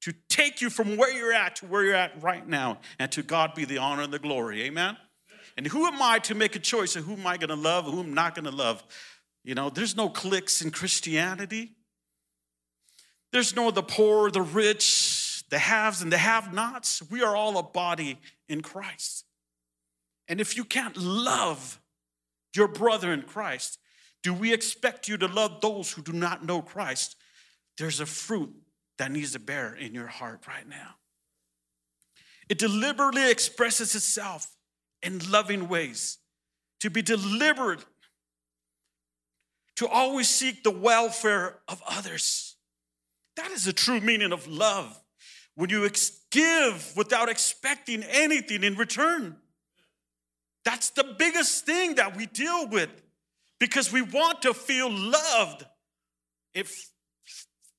to 0.01 0.15
take 0.31 0.63
you 0.63 0.71
from 0.71 0.97
where 0.97 1.13
you're 1.13 1.35
at 1.35 1.57
to 1.57 1.67
where 1.67 1.85
you're 1.85 1.95
at 1.95 2.23
right 2.23 2.49
now, 2.49 2.79
and 2.99 3.13
to 3.13 3.23
God 3.23 3.55
be 3.55 3.67
the 3.67 3.77
honor 3.77 4.03
and 4.03 4.13
the 4.13 4.19
glory. 4.19 4.63
Amen? 4.63 4.97
And 5.59 5.67
who 5.67 5.85
am 5.85 6.01
I 6.01 6.19
to 6.21 6.35
make 6.35 6.57
a 6.57 6.59
choice 6.59 6.97
of 6.97 7.05
who 7.05 7.13
am 7.13 7.27
I 7.27 7.37
going 7.37 7.51
to 7.51 7.57
love, 7.57 7.85
who 7.85 8.01
am 8.01 8.13
I 8.13 8.15
not 8.15 8.35
going 8.35 8.47
to 8.47 8.57
love? 8.57 8.83
You 9.45 9.55
know, 9.55 9.69
there's 9.69 9.97
no 9.97 10.09
cliques 10.09 10.63
in 10.63 10.71
Christianity. 10.71 11.73
There's 13.35 13.57
no 13.57 13.73
the 13.73 13.83
poor, 13.83 14.31
the 14.31 14.43
rich, 14.43 15.43
the 15.51 15.59
haves, 15.59 16.03
and 16.03 16.13
the 16.13 16.19
have 16.19 16.55
nots. 16.55 17.03
We 17.11 17.21
are 17.21 17.35
all 17.35 17.59
a 17.59 17.65
body 17.65 18.21
in 18.49 18.63
Christ. 18.63 19.25
And 20.29 20.41
if 20.41 20.57
you 20.57 20.63
can't 20.63 20.97
love 20.97 21.81
your 22.55 22.69
brother 22.69 23.13
in 23.13 23.23
Christ, 23.23 23.81
do 24.23 24.33
we 24.33 24.53
expect 24.53 25.09
you 25.09 25.17
to 25.17 25.27
love 25.27 25.61
those 25.61 25.91
who 25.91 26.01
do 26.01 26.13
not 26.13 26.45
know 26.45 26.63
Christ? 26.63 27.17
There's 27.77 27.99
a 27.99 28.07
fruit 28.07 28.55
that 28.99 29.11
needs 29.11 29.33
to 29.33 29.41
bear 29.41 29.75
in 29.75 29.95
your 29.95 30.07
heart 30.07 30.47
right 30.47 30.69
now. 30.69 30.95
It 32.49 32.59
deliberately 32.59 33.33
expresses 33.33 33.97
itself 33.97 34.55
in 35.03 35.19
loving 35.29 35.69
ways. 35.69 36.19
To 36.83 36.89
be 36.89 37.03
deliberate, 37.03 37.85
to 39.75 39.89
always 39.89 40.29
seek 40.29 40.63
the 40.63 40.71
welfare 40.71 41.59
of 41.67 41.83
others 41.85 42.54
that 43.37 43.51
is 43.51 43.65
the 43.65 43.73
true 43.73 44.01
meaning 44.01 44.33
of 44.33 44.47
love. 44.47 45.01
When 45.57 45.71
you 45.71 45.87
ex- 45.87 46.25
give 46.35 46.93
without 46.97 47.29
expecting 47.29 48.03
anything 48.03 48.65
in 48.65 48.75
return. 48.75 49.37
That's 50.65 50.91
the 50.91 51.15
biggest 51.17 51.65
thing 51.65 51.95
that 51.95 52.17
we 52.17 52.27
deal 52.27 52.67
with 52.69 52.91
because 53.61 53.93
we 53.93 54.03
want 54.03 54.43
to 54.43 54.53
feel 54.53 54.91
loved. 54.91 55.65
If 56.53 56.91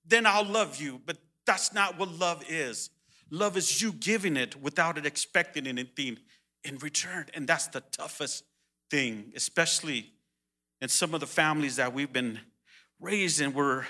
then 0.07 0.25
I'll 0.25 0.45
love 0.45 0.79
you, 0.79 1.01
but 1.05 1.17
that's 1.45 1.73
not 1.73 1.99
what 1.99 2.09
love 2.17 2.43
is. 2.47 2.89
Love 3.29 3.57
is 3.57 3.81
you 3.81 3.91
giving 3.91 4.37
it 4.37 4.61
without 4.61 4.97
it 4.97 5.05
expecting 5.05 5.67
anything 5.67 6.17
in 6.63 6.77
return. 6.77 7.25
And 7.33 7.47
that's 7.47 7.67
the 7.67 7.81
toughest 7.81 8.45
thing, 8.89 9.33
especially 9.35 10.11
in 10.79 10.87
some 10.87 11.13
of 11.13 11.19
the 11.19 11.27
families 11.27 11.75
that 11.75 11.93
we've 11.93 12.13
been 12.13 12.39
raised 13.01 13.41
in 13.41 13.53
where 13.53 13.87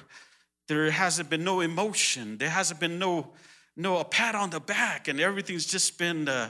there 0.67 0.89
hasn't 0.91 1.29
been 1.29 1.43
no 1.43 1.62
emotion. 1.62 2.38
There 2.38 2.50
hasn't 2.50 2.79
been 2.79 3.00
no, 3.00 3.34
no 3.75 3.98
a 3.98 4.05
pat 4.05 4.36
on 4.36 4.50
the 4.50 4.60
back, 4.60 5.07
and 5.07 5.19
everything's 5.19 5.65
just 5.65 5.98
been 5.98 6.27
uh, 6.27 6.50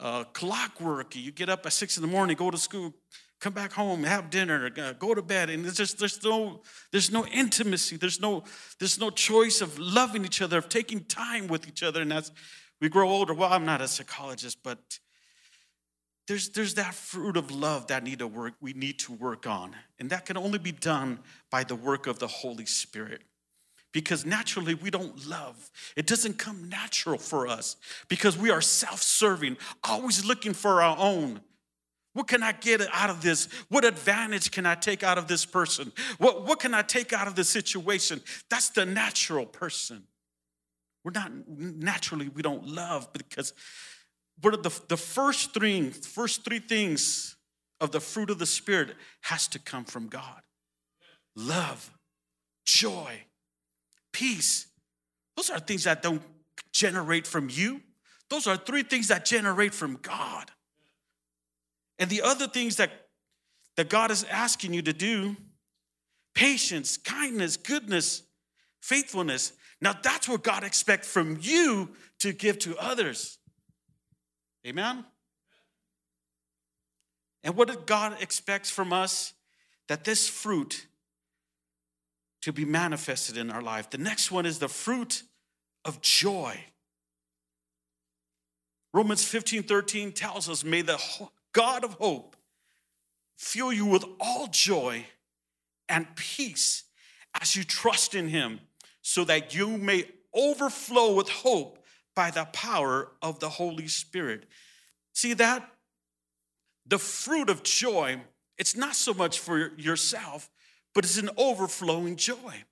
uh, 0.00 0.24
clockwork. 0.32 1.14
You 1.16 1.32
get 1.32 1.48
up 1.48 1.66
at 1.66 1.72
six 1.72 1.96
in 1.96 2.02
the 2.02 2.08
morning, 2.08 2.36
go 2.36 2.50
to 2.50 2.58
school, 2.58 2.94
come 3.40 3.52
back 3.52 3.72
home, 3.72 4.04
have 4.04 4.30
dinner, 4.30 4.70
uh, 4.78 4.92
go 4.94 5.14
to 5.14 5.22
bed, 5.22 5.50
and 5.50 5.64
there's 5.64 5.76
just 5.76 5.98
there's 5.98 6.22
no 6.24 6.62
there's 6.92 7.10
no 7.10 7.26
intimacy. 7.26 7.96
There's 7.96 8.20
no 8.20 8.44
there's 8.78 8.98
no 8.98 9.10
choice 9.10 9.60
of 9.60 9.78
loving 9.78 10.24
each 10.24 10.40
other, 10.40 10.58
of 10.58 10.68
taking 10.68 11.04
time 11.04 11.46
with 11.46 11.68
each 11.68 11.82
other, 11.82 12.00
and 12.00 12.12
as 12.12 12.32
we 12.80 12.88
grow 12.88 13.08
older, 13.08 13.32
well, 13.32 13.52
I'm 13.52 13.64
not 13.64 13.80
a 13.80 13.86
psychologist, 13.86 14.58
but 14.64 14.98
there's, 16.26 16.50
there's 16.50 16.74
that 16.74 16.94
fruit 16.94 17.36
of 17.36 17.50
love 17.50 17.88
that 17.88 18.02
need 18.02 18.18
to 18.20 18.26
work, 18.26 18.54
we 18.60 18.72
need 18.72 18.98
to 19.00 19.12
work 19.12 19.46
on. 19.46 19.74
And 19.98 20.10
that 20.10 20.26
can 20.26 20.36
only 20.36 20.58
be 20.58 20.72
done 20.72 21.20
by 21.50 21.62
the 21.62 21.76
work 21.76 22.06
of 22.06 22.18
the 22.18 22.26
Holy 22.26 22.66
Spirit 22.66 23.22
because 23.92 24.24
naturally 24.24 24.74
we 24.74 24.90
don't 24.90 25.28
love. 25.28 25.70
It 25.96 26.06
doesn't 26.06 26.38
come 26.38 26.68
natural 26.68 27.18
for 27.18 27.46
us 27.46 27.76
because 28.08 28.36
we 28.36 28.50
are 28.50 28.60
self 28.60 29.02
serving, 29.02 29.56
always 29.84 30.24
looking 30.24 30.54
for 30.54 30.82
our 30.82 30.96
own. 30.98 31.40
What 32.14 32.28
can 32.28 32.42
I 32.42 32.52
get 32.52 32.82
out 32.92 33.08
of 33.08 33.22
this? 33.22 33.48
What 33.68 33.84
advantage 33.84 34.50
can 34.50 34.66
I 34.66 34.74
take 34.74 35.02
out 35.02 35.16
of 35.16 35.28
this 35.28 35.46
person? 35.46 35.92
What, 36.18 36.46
what 36.46 36.60
can 36.60 36.74
I 36.74 36.82
take 36.82 37.12
out 37.12 37.26
of 37.26 37.36
the 37.36 37.44
situation? 37.44 38.20
That's 38.50 38.68
the 38.68 38.84
natural 38.84 39.46
person. 39.46 40.02
We're 41.04 41.12
not 41.12 41.32
naturally, 41.48 42.28
we 42.28 42.42
don't 42.42 42.68
love 42.68 43.12
because 43.12 43.54
what 44.40 44.54
are 44.54 44.58
the, 44.58 44.80
the 44.88 44.96
first 44.96 45.54
three, 45.54 45.90
first 45.90 46.44
three 46.44 46.58
things 46.58 47.36
of 47.80 47.92
the 47.92 48.00
fruit 48.00 48.30
of 48.30 48.38
the 48.38 48.46
Spirit 48.46 48.94
has 49.22 49.48
to 49.48 49.58
come 49.58 49.84
from 49.84 50.08
God 50.08 50.42
love, 51.34 51.90
joy, 52.66 53.22
peace. 54.12 54.66
Those 55.36 55.50
are 55.50 55.58
things 55.58 55.84
that 55.84 56.02
don't 56.02 56.22
generate 56.72 57.26
from 57.26 57.48
you. 57.50 57.80
Those 58.30 58.46
are 58.46 58.56
three 58.56 58.82
things 58.82 59.08
that 59.08 59.24
generate 59.24 59.74
from 59.74 59.98
God. 60.00 60.50
And 61.98 62.08
the 62.10 62.22
other 62.22 62.48
things 62.48 62.76
that, 62.76 62.90
that 63.76 63.88
God 63.88 64.10
is 64.10 64.24
asking 64.24 64.74
you 64.74 64.82
to 64.82 64.92
do 64.92 65.36
patience, 66.34 66.96
kindness, 66.96 67.56
goodness, 67.56 68.22
faithfulness. 68.80 69.52
Now 69.80 69.94
that's 70.00 70.28
what 70.28 70.42
God 70.42 70.64
expects 70.64 71.08
from 71.08 71.38
you 71.40 71.90
to 72.20 72.32
give 72.32 72.58
to 72.60 72.76
others. 72.78 73.38
Amen? 74.66 75.04
And 77.44 77.56
what 77.56 77.86
God 77.86 78.16
expects 78.20 78.70
from 78.70 78.92
us? 78.92 79.34
That 79.88 80.04
this 80.04 80.28
fruit 80.28 80.86
to 82.42 82.52
be 82.52 82.64
manifested 82.64 83.36
in 83.36 83.50
our 83.50 83.62
life. 83.62 83.90
The 83.90 83.98
next 83.98 84.30
one 84.30 84.46
is 84.46 84.58
the 84.58 84.68
fruit 84.68 85.22
of 85.84 86.00
joy. 86.00 86.58
Romans 88.92 89.24
15 89.24 89.62
13 89.62 90.12
tells 90.12 90.48
us, 90.48 90.64
May 90.64 90.82
the 90.82 91.00
God 91.52 91.84
of 91.84 91.94
hope 91.94 92.36
fill 93.36 93.72
you 93.72 93.86
with 93.86 94.04
all 94.20 94.48
joy 94.48 95.06
and 95.88 96.06
peace 96.14 96.84
as 97.40 97.56
you 97.56 97.64
trust 97.64 98.14
in 98.14 98.28
him, 98.28 98.60
so 99.00 99.24
that 99.24 99.54
you 99.54 99.78
may 99.78 100.04
overflow 100.34 101.14
with 101.14 101.28
hope 101.28 101.78
by 102.14 102.30
the 102.30 102.44
power 102.52 103.08
of 103.22 103.40
the 103.40 103.48
Holy 103.48 103.88
Spirit. 103.88 104.46
See 105.14 105.32
that? 105.34 105.68
The 106.86 106.98
fruit 106.98 107.48
of 107.48 107.62
joy, 107.62 108.20
it's 108.58 108.76
not 108.76 108.94
so 108.94 109.14
much 109.14 109.38
for 109.38 109.72
yourself, 109.76 110.50
but 110.94 111.04
it's 111.04 111.18
an 111.18 111.30
overflowing 111.36 112.16
joy. 112.16 112.64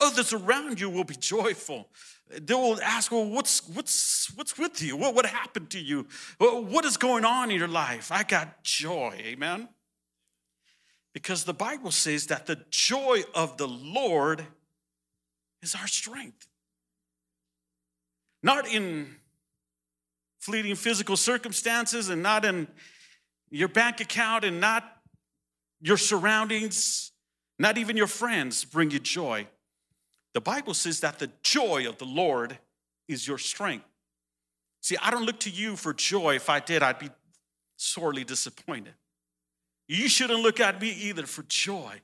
Others 0.00 0.32
around 0.32 0.78
you 0.78 0.88
will 0.88 1.04
be 1.04 1.16
joyful. 1.16 1.88
They 2.30 2.54
will 2.54 2.80
ask, 2.82 3.10
Well, 3.10 3.28
what's, 3.28 3.66
what's, 3.68 4.30
what's 4.36 4.56
with 4.56 4.82
you? 4.82 4.96
What, 4.96 5.14
what 5.14 5.26
happened 5.26 5.70
to 5.70 5.80
you? 5.80 6.06
What 6.38 6.84
is 6.84 6.96
going 6.96 7.24
on 7.24 7.50
in 7.50 7.58
your 7.58 7.68
life? 7.68 8.12
I 8.12 8.22
got 8.22 8.62
joy. 8.62 9.14
Amen. 9.18 9.68
Because 11.12 11.44
the 11.44 11.54
Bible 11.54 11.90
says 11.90 12.26
that 12.26 12.46
the 12.46 12.60
joy 12.70 13.22
of 13.34 13.56
the 13.56 13.66
Lord 13.66 14.46
is 15.62 15.74
our 15.74 15.86
strength. 15.86 16.46
Not 18.42 18.68
in 18.68 19.16
fleeting 20.38 20.76
physical 20.76 21.16
circumstances 21.16 22.08
and 22.08 22.22
not 22.22 22.44
in 22.44 22.68
your 23.50 23.68
bank 23.68 24.00
account 24.00 24.44
and 24.44 24.60
not 24.60 24.84
your 25.80 25.96
surroundings, 25.96 27.12
not 27.58 27.78
even 27.78 27.96
your 27.96 28.06
friends 28.06 28.64
bring 28.64 28.90
you 28.90 28.98
joy. 28.98 29.46
The 30.34 30.40
Bible 30.40 30.74
says 30.74 31.00
that 31.00 31.18
the 31.18 31.30
joy 31.42 31.88
of 31.88 31.98
the 31.98 32.04
Lord 32.04 32.58
is 33.08 33.26
your 33.26 33.38
strength. 33.38 33.84
See, 34.80 34.96
I 35.02 35.10
don't 35.10 35.24
look 35.24 35.40
to 35.40 35.50
you 35.50 35.74
for 35.74 35.92
joy. 35.92 36.36
If 36.36 36.48
I 36.48 36.60
did, 36.60 36.82
I'd 36.82 36.98
be 36.98 37.10
sorely 37.76 38.24
disappointed. 38.24 38.94
You 39.88 40.08
shouldn't 40.08 40.40
look 40.40 40.60
at 40.60 40.80
me 40.80 40.90
either 40.90 41.26
for 41.26 41.42
joy. 41.44 42.00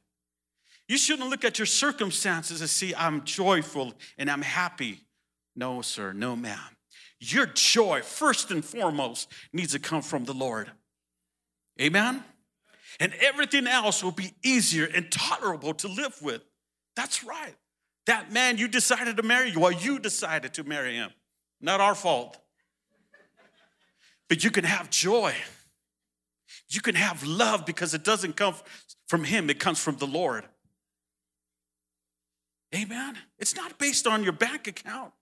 You 0.88 0.98
shouldn't 0.98 1.30
look 1.30 1.44
at 1.44 1.58
your 1.58 1.66
circumstances 1.66 2.60
and 2.60 2.68
see, 2.68 2.94
I'm 2.94 3.24
joyful 3.24 3.94
and 4.18 4.30
I'm 4.30 4.42
happy. 4.42 5.00
No, 5.54 5.82
sir, 5.82 6.12
no, 6.12 6.34
ma'am. 6.34 6.58
Your 7.20 7.46
joy, 7.46 8.02
first 8.02 8.50
and 8.50 8.64
foremost, 8.64 9.30
needs 9.52 9.72
to 9.72 9.78
come 9.78 10.02
from 10.02 10.24
the 10.24 10.34
Lord. 10.34 10.70
Amen? 11.80 12.22
And 13.00 13.12
everything 13.20 13.66
else 13.66 14.02
will 14.02 14.12
be 14.12 14.34
easier 14.42 14.88
and 14.94 15.10
tolerable 15.10 15.74
to 15.74 15.88
live 15.88 16.20
with. 16.22 16.42
That's 16.96 17.24
right. 17.24 17.56
That 18.06 18.32
man 18.32 18.58
you 18.58 18.68
decided 18.68 19.16
to 19.16 19.22
marry, 19.22 19.54
well, 19.56 19.72
you 19.72 19.98
decided 19.98 20.54
to 20.54 20.64
marry 20.64 20.94
him. 20.94 21.10
Not 21.60 21.80
our 21.80 21.94
fault. 21.94 22.38
But 24.28 24.44
you 24.44 24.50
can 24.50 24.64
have 24.64 24.90
joy. 24.90 25.34
You 26.68 26.80
can 26.80 26.94
have 26.94 27.24
love 27.24 27.66
because 27.66 27.94
it 27.94 28.04
doesn't 28.04 28.36
come 28.36 28.54
from 29.08 29.24
him, 29.24 29.50
it 29.50 29.58
comes 29.58 29.78
from 29.78 29.96
the 29.96 30.06
Lord. 30.06 30.44
Amen. 32.74 33.16
It's 33.38 33.54
not 33.54 33.78
based 33.78 34.06
on 34.06 34.24
your 34.24 34.32
bank 34.32 34.66
account. 34.66 35.12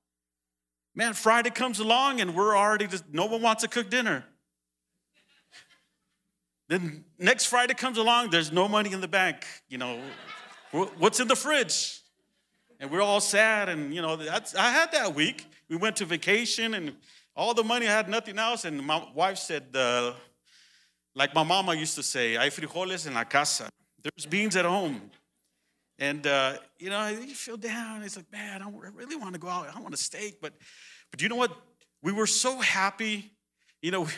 Man, 0.94 1.14
Friday 1.14 1.50
comes 1.50 1.80
along 1.80 2.20
and 2.20 2.34
we're 2.34 2.56
already, 2.56 2.86
just, 2.86 3.04
no 3.12 3.26
one 3.26 3.42
wants 3.42 3.62
to 3.62 3.68
cook 3.68 3.90
dinner. 3.90 4.24
Then 6.72 7.04
next 7.18 7.44
Friday 7.48 7.74
comes 7.74 7.98
along, 7.98 8.30
there's 8.30 8.50
no 8.50 8.66
money 8.66 8.92
in 8.92 9.02
the 9.02 9.08
bank. 9.08 9.44
You 9.68 9.76
know, 9.76 10.00
what's 10.70 11.20
in 11.20 11.28
the 11.28 11.36
fridge? 11.36 12.00
And 12.80 12.90
we're 12.90 13.02
all 13.02 13.20
sad. 13.20 13.68
And, 13.68 13.94
you 13.94 14.00
know, 14.00 14.18
I 14.58 14.70
had 14.70 14.90
that 14.92 15.14
week. 15.14 15.44
We 15.68 15.76
went 15.76 15.96
to 15.96 16.06
vacation 16.06 16.72
and 16.72 16.96
all 17.36 17.52
the 17.52 17.62
money, 17.62 17.86
I 17.86 17.90
had 17.90 18.08
nothing 18.08 18.38
else. 18.38 18.64
And 18.64 18.82
my 18.82 19.06
wife 19.14 19.36
said, 19.36 19.64
uh, 19.74 20.14
like 21.14 21.34
my 21.34 21.42
mama 21.42 21.74
used 21.74 21.94
to 21.96 22.02
say, 22.02 22.36
hay 22.36 22.48
frijoles 22.48 23.06
en 23.06 23.12
la 23.12 23.24
casa. 23.24 23.68
There's 24.02 24.24
beans 24.24 24.56
at 24.56 24.64
home. 24.64 25.10
And, 25.98 26.26
uh, 26.26 26.54
you 26.78 26.88
know, 26.88 27.06
you 27.08 27.34
feel 27.34 27.58
down. 27.58 28.02
It's 28.02 28.16
like, 28.16 28.32
man, 28.32 28.62
I 28.62 28.70
really 28.94 29.16
want 29.16 29.34
to 29.34 29.38
go 29.38 29.48
out. 29.48 29.68
I 29.76 29.78
want 29.78 29.92
a 29.92 29.98
steak. 29.98 30.40
But, 30.40 30.54
but 31.10 31.20
you 31.20 31.28
know 31.28 31.36
what? 31.36 31.54
We 32.02 32.12
were 32.12 32.26
so 32.26 32.60
happy. 32.60 33.30
You 33.82 33.90
know, 33.90 34.08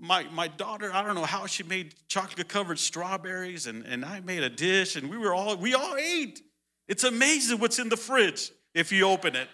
my, 0.00 0.24
my 0.32 0.48
daughter, 0.48 0.90
I 0.92 1.02
don't 1.02 1.14
know 1.14 1.24
how 1.24 1.46
she 1.46 1.62
made 1.62 1.94
chocolate 2.08 2.48
covered 2.48 2.78
strawberries, 2.78 3.66
and, 3.66 3.84
and 3.84 4.04
I 4.04 4.20
made 4.20 4.42
a 4.42 4.50
dish, 4.50 4.96
and 4.96 5.08
we 5.10 5.18
were 5.18 5.34
all, 5.34 5.56
we 5.56 5.74
all 5.74 5.96
ate. 5.96 6.40
It's 6.88 7.04
amazing 7.04 7.58
what's 7.58 7.78
in 7.78 7.88
the 7.88 7.96
fridge 7.96 8.50
if 8.74 8.92
you 8.92 9.08
open 9.08 9.36
it. 9.36 9.48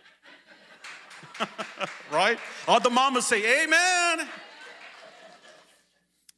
right? 2.12 2.38
All 2.66 2.80
the 2.80 2.90
mamas 2.90 3.26
say, 3.26 3.64
Amen. 3.64 4.26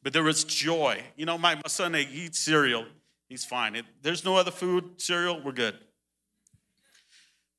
But 0.03 0.13
there 0.13 0.23
was 0.23 0.43
joy. 0.43 1.01
You 1.15 1.25
know, 1.25 1.37
my, 1.37 1.55
my 1.55 1.61
son, 1.67 1.93
he 1.95 2.25
eats 2.25 2.39
cereal. 2.39 2.85
He's 3.27 3.43
fine. 3.43 3.75
It, 3.75 3.85
there's 4.03 4.23
no 4.23 4.35
other 4.35 4.51
food, 4.51 5.01
cereal, 5.01 5.41
we're 5.43 5.51
good. 5.51 5.75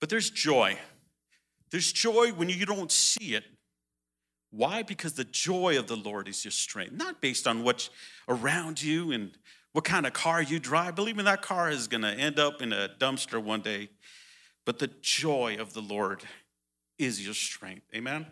But 0.00 0.10
there's 0.10 0.30
joy. 0.30 0.78
There's 1.70 1.92
joy 1.92 2.30
when 2.32 2.48
you 2.48 2.64
don't 2.64 2.92
see 2.92 3.34
it. 3.34 3.44
Why? 4.56 4.82
Because 4.82 5.12
the 5.12 5.24
joy 5.24 5.78
of 5.78 5.86
the 5.86 5.96
Lord 5.96 6.28
is 6.28 6.44
your 6.44 6.52
strength, 6.52 6.92
not 6.92 7.20
based 7.20 7.46
on 7.46 7.62
what's 7.62 7.90
around 8.26 8.82
you 8.82 9.12
and 9.12 9.36
what 9.72 9.84
kind 9.84 10.06
of 10.06 10.14
car 10.14 10.40
you 10.40 10.58
drive. 10.58 10.94
Believe 10.94 11.16
me, 11.16 11.22
that 11.24 11.42
car 11.42 11.70
is 11.70 11.86
going 11.86 12.02
to 12.02 12.10
end 12.10 12.38
up 12.38 12.62
in 12.62 12.72
a 12.72 12.88
dumpster 12.98 13.42
one 13.42 13.60
day. 13.60 13.90
But 14.64 14.78
the 14.78 14.88
joy 15.02 15.58
of 15.60 15.74
the 15.74 15.82
Lord 15.82 16.22
is 16.98 17.22
your 17.22 17.34
strength. 17.34 17.86
Amen? 17.94 18.26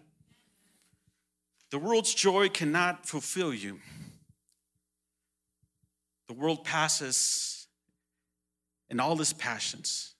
The 1.71 1.79
world's 1.79 2.15
joy 2.15 2.49
cannot 2.49 3.07
fulfill 3.07 3.53
you. 3.53 3.81
The 6.29 6.35
world 6.35 6.65
passes 6.65 7.67
and 8.89 9.01
all 9.01 9.21
its 9.21 9.35
passions. 9.35 10.15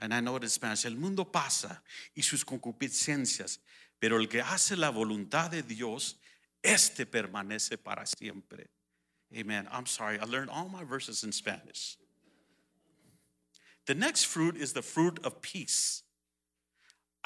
And 0.00 0.12
I 0.12 0.20
know 0.20 0.36
it 0.36 0.42
in 0.42 0.48
Spanish. 0.48 0.84
El 0.84 0.92
mundo 0.92 1.24
pasa 1.24 1.80
y 2.16 2.22
sus 2.22 2.44
concupiscencias, 2.44 3.58
pero 4.00 4.18
el 4.18 4.26
que 4.26 4.40
hace 4.40 4.76
la 4.76 4.90
voluntad 4.90 5.50
de 5.50 5.62
Dios, 5.62 6.16
este 6.62 7.06
permanece 7.06 7.76
para 7.76 8.04
siempre. 8.06 8.68
Amen. 9.36 9.68
I'm 9.70 9.86
sorry, 9.86 10.18
I 10.18 10.24
learned 10.24 10.50
all 10.50 10.68
my 10.68 10.84
verses 10.84 11.24
in 11.24 11.32
Spanish. 11.32 11.96
The 13.86 13.94
next 13.94 14.24
fruit 14.24 14.56
is 14.56 14.72
the 14.72 14.82
fruit 14.82 15.18
of 15.24 15.40
peace. 15.40 16.02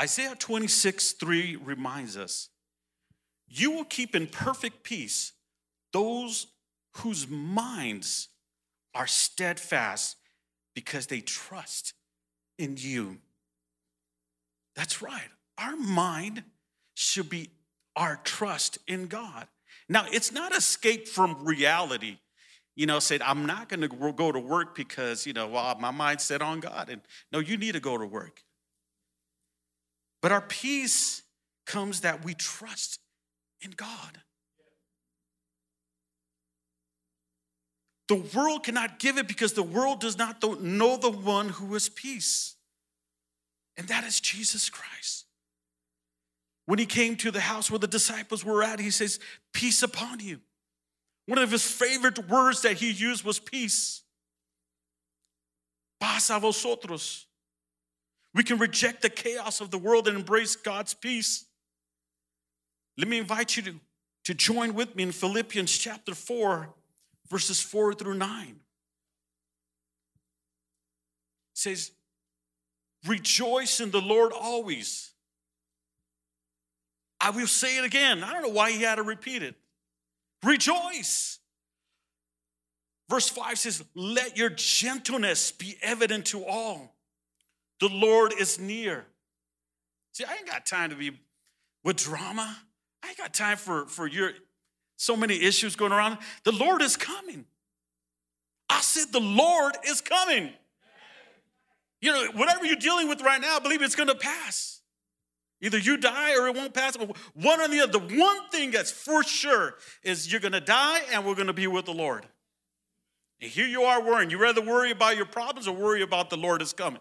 Isaiah 0.01 0.35
26, 0.39 1.13
3 1.13 1.57
reminds 1.57 2.17
us, 2.17 2.49
You 3.47 3.71
will 3.71 3.85
keep 3.85 4.15
in 4.15 4.27
perfect 4.27 4.83
peace 4.83 5.33
those 5.93 6.47
whose 6.99 7.29
minds 7.29 8.29
are 8.95 9.07
steadfast 9.07 10.17
because 10.75 11.07
they 11.07 11.21
trust 11.21 11.95
in 12.59 12.77
you. 12.79 13.19
That's 14.75 15.03
right. 15.03 15.29
Our 15.59 15.77
mind 15.77 16.45
should 16.95 17.29
be 17.29 17.51
our 17.97 18.21
trust 18.25 18.79
in 18.87 19.07
God. 19.07 19.47
Now, 19.89 20.07
it's 20.11 20.33
not 20.33 20.57
escape 20.57 21.09
from 21.09 21.45
reality. 21.45 22.19
You 22.75 22.87
know, 22.87 23.01
said, 23.01 23.21
I'm 23.21 23.45
not 23.45 23.69
going 23.69 23.83
to 23.83 24.13
go 24.13 24.33
to 24.33 24.39
work 24.39 24.75
because, 24.75 25.27
you 25.27 25.35
know, 25.35 25.47
well, 25.47 25.77
my 25.79 25.91
mind's 25.91 26.25
set 26.25 26.41
on 26.41 26.61
God. 26.61 26.89
And 26.89 27.03
no, 27.31 27.39
you 27.39 27.59
need 27.59 27.73
to 27.73 27.81
go 27.81 27.99
to 27.99 28.07
work. 28.07 28.43
But 30.23 30.33
our 30.33 30.41
peace 30.41 31.23
comes 31.67 32.01
that 32.01 32.25
we 32.25 32.33
trust 32.35 32.99
in 33.61 33.73
God. 33.73 34.23
The 38.09 38.17
world 38.35 38.65
cannot 38.65 38.99
give 38.99 39.19
it 39.19 39.29
because 39.29 39.53
the 39.53 39.63
world 39.63 40.01
does 40.01 40.19
not 40.19 40.43
know 40.61 40.97
the 40.97 41.11
one 41.11 41.51
who 41.51 41.75
is 41.75 41.89
peace. 41.89 42.57
And 43.77 43.89
that 43.89 44.05
is 44.05 44.21
Jesus 44.21 44.69
Christ. 44.69 45.22
When 46.67 46.79
he 46.79 46.87
came 46.87 47.17
to 47.17 47.31
the 47.31 47.41
house 47.41 47.71
where 47.71 47.79
the 47.79 47.87
disciples 47.87 48.45
were 48.45 48.63
at, 48.63 48.79
he 48.79 48.91
says, 48.91 49.19
Peace 49.53 49.83
upon 49.83 50.21
you. 50.21 50.41
One 51.27 51.39
of 51.39 51.51
his 51.51 51.65
favorite 51.65 52.29
words 52.29 52.63
that 52.63 52.75
he 52.75 52.91
used 52.91 53.25
was 53.25 53.39
peace. 53.39 54.03
Paz 56.01 56.31
a 56.31 56.39
vosotros. 56.39 57.27
We 58.35 58.43
can 58.43 58.59
reject 58.59 59.03
the 59.03 59.11
chaos 59.11 59.61
of 59.61 59.71
the 59.71 59.79
world 59.79 60.09
and 60.09 60.17
embrace 60.17 60.57
God's 60.57 60.95
peace. 60.95 61.45
Let 62.97 63.09
me 63.09 63.19
invite 63.19 63.57
you 63.57 63.63
to, 63.65 63.75
to 64.25 64.35
join 64.35 64.75
with 64.75 64.97
me 64.97 65.05
in 65.05 65.13
Philippians 65.13 65.77
chapter 65.77 66.15
4, 66.15 66.73
verses 67.29 67.61
4 67.61 67.95
through 67.95 68.15
9. 68.15 68.49
It 68.49 68.57
says, 71.55 71.93
Rejoice 73.07 73.81
in 73.81 73.91
the 73.91 74.01
Lord 74.01 74.33
always. 74.33 75.12
I 77.23 77.31
will 77.31 77.47
say 77.47 77.79
it 77.79 77.85
again. 77.85 78.25
I 78.25 78.33
don't 78.33 78.43
know 78.43 78.49
why 78.49 78.73
he 78.73 78.83
had 78.83 78.97
to 78.97 79.05
repeat 79.05 79.45
it. 79.45 79.55
Rejoice. 80.43 81.39
Verse 83.09 83.29
5 83.29 83.59
says, 83.59 83.85
Let 83.95 84.37
your 84.37 84.51
gentleness 84.51 85.53
be 85.53 85.77
evident 85.83 86.27
to 86.27 86.45
all. 86.45 86.97
The 87.79 87.89
Lord 87.89 88.35
is 88.37 88.59
near. 88.59 89.07
See, 90.13 90.25
I 90.25 90.35
ain't 90.35 90.47
got 90.47 90.67
time 90.67 90.91
to 90.91 90.97
be 90.97 91.13
with 91.85 91.97
drama. 91.97 92.59
I 93.05 93.09
ain't 93.09 93.19
got 93.19 93.33
time 93.33 93.57
for, 93.57 93.87
for 93.87 94.09
your 94.09 94.33
so 94.97 95.17
many 95.17 95.41
issues 95.41 95.77
going 95.77 95.93
around. 95.93 96.19
The 96.45 96.53
Lord 96.53 96.83
is 96.83 96.97
coming. 96.97 97.45
I 98.69 98.81
said, 98.81 99.13
The 99.13 99.21
Lord 99.21 99.77
is 99.87 100.01
coming. 100.01 100.51
You 102.01 102.11
know, 102.11 102.27
whatever 102.35 102.67
you're 102.67 102.77
dealing 102.77 103.09
with 103.09 103.23
right 103.23 103.41
now, 103.41 103.61
believe 103.61 103.81
it's 103.81 103.95
going 103.95 104.09
to 104.09 104.17
pass. 104.17 104.82
Either 105.63 105.79
you 105.79 105.97
die 105.97 106.37
or 106.37 106.49
it 106.49 106.57
won't 106.57 106.75
pass. 106.75 106.97
One 106.97 107.61
or 107.61 107.69
the 107.69 107.81
other. 107.81 107.99
The 107.99 108.19
one 108.19 108.49
thing 108.51 108.73
that's 108.73 108.91
for 108.91 109.23
sure 109.23 109.77
is 110.03 110.31
you're 110.31 110.41
going 110.41 110.53
to 110.53 110.61
die 110.61 111.01
and 111.13 111.25
we're 111.25 111.37
going 111.37 111.47
to 111.47 111.53
be 111.53 111.69
with 111.69 111.85
the 111.85 111.95
Lord. 111.95 112.27
And 113.41 113.51
here 113.51 113.67
you 113.67 113.83
are 113.83 114.03
worrying. 114.03 114.31
You 114.31 114.39
rather 114.39 114.61
worry 114.61 114.91
about 114.91 115.17
your 115.17 115.27
problems 115.27 115.69
or 115.69 115.75
worry 115.75 116.03
about 116.03 116.31
the 116.31 116.37
Lord 116.37 116.63
is 116.63 116.73
coming? 116.73 117.01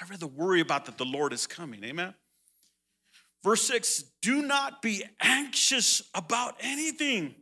I'd 0.00 0.10
rather 0.10 0.26
worry 0.26 0.60
about 0.60 0.86
that 0.86 0.96
the 0.96 1.04
Lord 1.04 1.34
is 1.34 1.46
coming. 1.46 1.84
Amen. 1.84 2.14
Verse 3.44 3.62
6 3.62 4.04
Do 4.22 4.42
not 4.42 4.80
be 4.80 5.04
anxious 5.20 6.02
about 6.14 6.56
anything, 6.60 7.34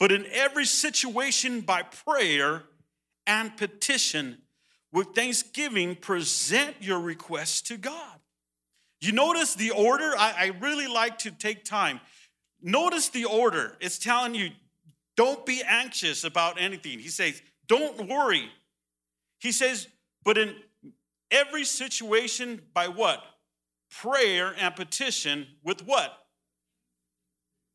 but 0.00 0.10
in 0.10 0.26
every 0.32 0.64
situation 0.64 1.60
by 1.60 1.82
prayer 1.82 2.64
and 3.26 3.56
petition 3.56 4.38
with 4.92 5.14
thanksgiving, 5.14 5.96
present 5.96 6.76
your 6.80 7.00
requests 7.00 7.62
to 7.62 7.76
God. 7.76 8.18
You 9.02 9.10
notice 9.10 9.56
the 9.56 9.72
order? 9.72 10.12
I, 10.16 10.34
I 10.38 10.46
really 10.60 10.86
like 10.86 11.18
to 11.18 11.32
take 11.32 11.64
time. 11.64 12.00
Notice 12.62 13.08
the 13.08 13.24
order. 13.24 13.76
It's 13.80 13.98
telling 13.98 14.36
you 14.36 14.50
don't 15.16 15.44
be 15.44 15.60
anxious 15.66 16.22
about 16.22 16.60
anything. 16.60 17.00
He 17.00 17.08
says, 17.08 17.42
don't 17.66 18.08
worry. 18.08 18.48
He 19.40 19.50
says, 19.50 19.88
but 20.24 20.38
in 20.38 20.54
every 21.32 21.64
situation, 21.64 22.62
by 22.72 22.86
what? 22.86 23.24
Prayer 23.90 24.54
and 24.56 24.74
petition 24.76 25.48
with 25.64 25.84
what? 25.84 26.16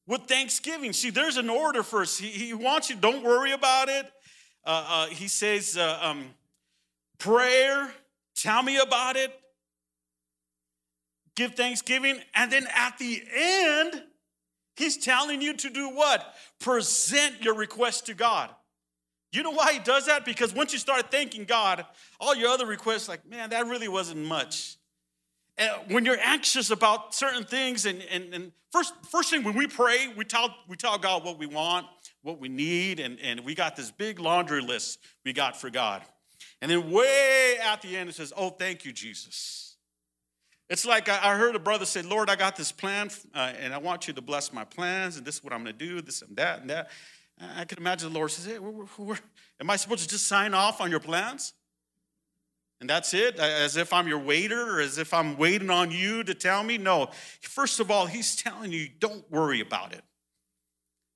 With 0.07 0.21
thanksgiving. 0.21 0.93
See, 0.93 1.09
there's 1.09 1.35
an 1.35 1.49
order 1.49 1.83
first. 1.83 2.21
He, 2.21 2.27
he 2.29 2.53
wants 2.53 2.89
you, 2.89 2.95
don't 2.95 3.21
worry 3.21 3.51
about 3.51 3.89
it. 3.89 4.05
Uh, 4.65 4.85
uh, 4.87 5.05
he 5.07 5.27
says, 5.27 5.75
uh, 5.77 5.99
um, 6.01 6.29
prayer, 7.17 7.91
tell 8.33 8.63
me 8.63 8.77
about 8.77 9.17
it, 9.17 9.37
give 11.37 11.55
thanksgiving, 11.55 12.19
and 12.35 12.51
then 12.51 12.67
at 12.75 12.97
the 12.97 13.23
end, 13.33 14.03
He's 14.77 14.95
telling 14.97 15.41
you 15.41 15.53
to 15.55 15.69
do 15.71 15.89
what? 15.89 16.35
Present 16.59 17.41
your 17.41 17.55
request 17.55 18.05
to 18.05 18.13
God. 18.13 18.51
You 19.31 19.43
know 19.43 19.51
why 19.51 19.73
he 19.73 19.79
does 19.79 20.05
that? 20.05 20.23
Because 20.23 20.53
once 20.53 20.71
you 20.71 20.79
start 20.79 21.11
thanking 21.11 21.45
God, 21.45 21.85
all 22.19 22.35
your 22.35 22.49
other 22.49 22.65
requests, 22.65 23.09
like, 23.09 23.27
man, 23.27 23.49
that 23.49 23.65
really 23.65 23.87
wasn't 23.87 24.25
much. 24.25 24.77
And 25.57 25.71
when 25.89 26.05
you're 26.05 26.19
anxious 26.23 26.69
about 26.69 27.15
certain 27.15 27.43
things, 27.43 27.85
and, 27.87 28.01
and, 28.11 28.33
and 28.33 28.51
first, 28.71 28.93
first 29.09 29.31
thing 29.31 29.43
when 29.43 29.55
we 29.55 29.65
pray, 29.65 30.13
we 30.15 30.23
tell, 30.23 30.55
we 30.67 30.77
tell 30.77 30.97
God 30.99 31.25
what 31.25 31.39
we 31.39 31.47
want, 31.47 31.87
what 32.21 32.39
we 32.39 32.47
need, 32.47 32.99
and, 32.99 33.19
and 33.19 33.41
we 33.41 33.55
got 33.55 33.75
this 33.75 33.89
big 33.89 34.19
laundry 34.19 34.61
list 34.61 34.99
we 35.25 35.33
got 35.33 35.59
for 35.59 35.71
God. 35.71 36.03
And 36.61 36.69
then 36.69 36.91
way 36.91 37.57
at 37.63 37.81
the 37.81 37.97
end, 37.97 38.09
it 38.09 38.15
says, 38.15 38.31
Oh, 38.37 38.51
thank 38.51 38.85
you, 38.85 38.93
Jesus. 38.93 39.66
It's 40.69 40.85
like 40.85 41.07
I 41.07 41.37
heard 41.37 41.55
a 41.55 41.59
brother 41.59 41.85
say, 41.85 42.01
Lord, 42.01 42.29
I 42.29 42.35
got 42.35 42.57
this 42.57 42.73
plan, 42.73 43.09
uh, 43.33 43.53
and 43.59 43.73
I 43.73 43.77
want 43.77 44.07
you 44.07 44.13
to 44.13 44.21
bless 44.21 44.51
my 44.51 44.65
plans, 44.65 45.15
and 45.15 45.25
this 45.25 45.35
is 45.35 45.43
what 45.43 45.53
I'm 45.53 45.63
going 45.63 45.77
to 45.77 45.85
do, 45.85 46.01
this 46.01 46.21
and 46.21 46.35
that 46.35 46.59
and 46.61 46.69
that. 46.69 46.89
I 47.39 47.65
can 47.65 47.77
imagine 47.77 48.11
the 48.11 48.17
Lord 48.17 48.31
says, 48.31 48.45
Hey, 48.45 48.59
we're, 48.59 48.85
we're, 48.97 49.19
am 49.61 49.69
I 49.69 49.75
supposed 49.75 50.03
to 50.03 50.09
just 50.09 50.27
sign 50.27 50.53
off 50.53 50.81
on 50.81 50.89
your 50.89 50.99
plans? 50.99 51.53
And 52.81 52.89
that's 52.89 53.13
it? 53.13 53.39
As 53.39 53.77
if 53.77 53.93
I'm 53.93 54.07
your 54.07 54.19
waiter 54.19 54.77
or 54.77 54.81
as 54.81 54.97
if 54.97 55.13
I'm 55.13 55.37
waiting 55.37 55.69
on 55.69 55.89
you 55.89 56.23
to 56.23 56.33
tell 56.33 56.63
me? 56.63 56.77
No. 56.77 57.09
First 57.41 57.79
of 57.79 57.89
all, 57.89 58.05
He's 58.05 58.35
telling 58.35 58.71
you, 58.71 58.89
don't 58.99 59.29
worry 59.31 59.61
about 59.61 59.93
it. 59.93 60.01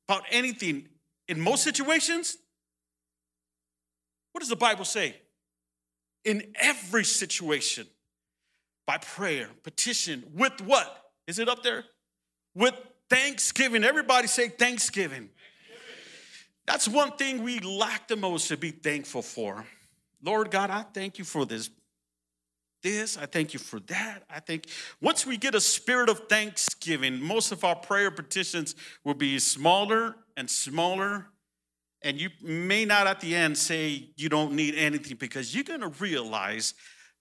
About 0.08 0.24
anything. 0.32 0.88
In 1.28 1.40
most 1.40 1.64
situations, 1.64 2.38
what 4.32 4.40
does 4.40 4.50
the 4.50 4.56
Bible 4.56 4.86
say? 4.86 5.16
In 6.24 6.54
every 6.60 7.04
situation 7.04 7.88
by 8.86 8.98
prayer, 8.98 9.50
petition, 9.64 10.24
with 10.34 10.62
what? 10.62 11.12
Is 11.28 11.40
it 11.40 11.48
up 11.48 11.64
there? 11.64 11.86
With 12.56 12.76
thanksgiving. 13.10 13.84
Everybody 13.84 14.28
say 14.28 14.50
thanksgiving. 14.50 15.30
That's 16.66 16.88
one 16.88 17.12
thing 17.12 17.44
we 17.44 17.60
lack 17.60 18.08
the 18.08 18.16
most 18.16 18.48
to 18.48 18.58
be 18.58 18.72
thankful 18.72 19.22
for. 19.22 19.66
Lord 20.24 20.52
God, 20.52 20.70
I 20.70 20.84
thank 20.84 21.18
you 21.18 21.26
for 21.26 21.46
this. 21.46 21.70
This, 22.84 23.18
I 23.18 23.28
thank 23.28 23.54
you 23.54 23.60
for 23.60 23.80
that. 23.82 24.24
I 24.30 24.40
think 24.40 24.66
once 25.02 25.26
we 25.26 25.38
get 25.38 25.54
a 25.54 25.62
spirit 25.62 26.10
of 26.10 26.28
thanksgiving, 26.28 27.22
most 27.22 27.52
of 27.52 27.64
our 27.64 27.76
prayer 27.76 28.10
petitions 28.10 28.74
will 29.04 29.14
be 29.14 29.38
smaller 29.38 30.16
and 30.36 30.50
smaller. 30.50 31.28
And 32.02 32.20
you 32.20 32.30
may 32.42 32.86
not 32.86 33.06
at 33.06 33.20
the 33.20 33.36
end 33.36 33.58
say 33.58 34.10
you 34.16 34.30
don't 34.30 34.54
need 34.54 34.74
anything 34.74 35.18
because 35.18 35.54
you're 35.54 35.64
going 35.64 35.82
to 35.82 35.90
realize 35.90 36.74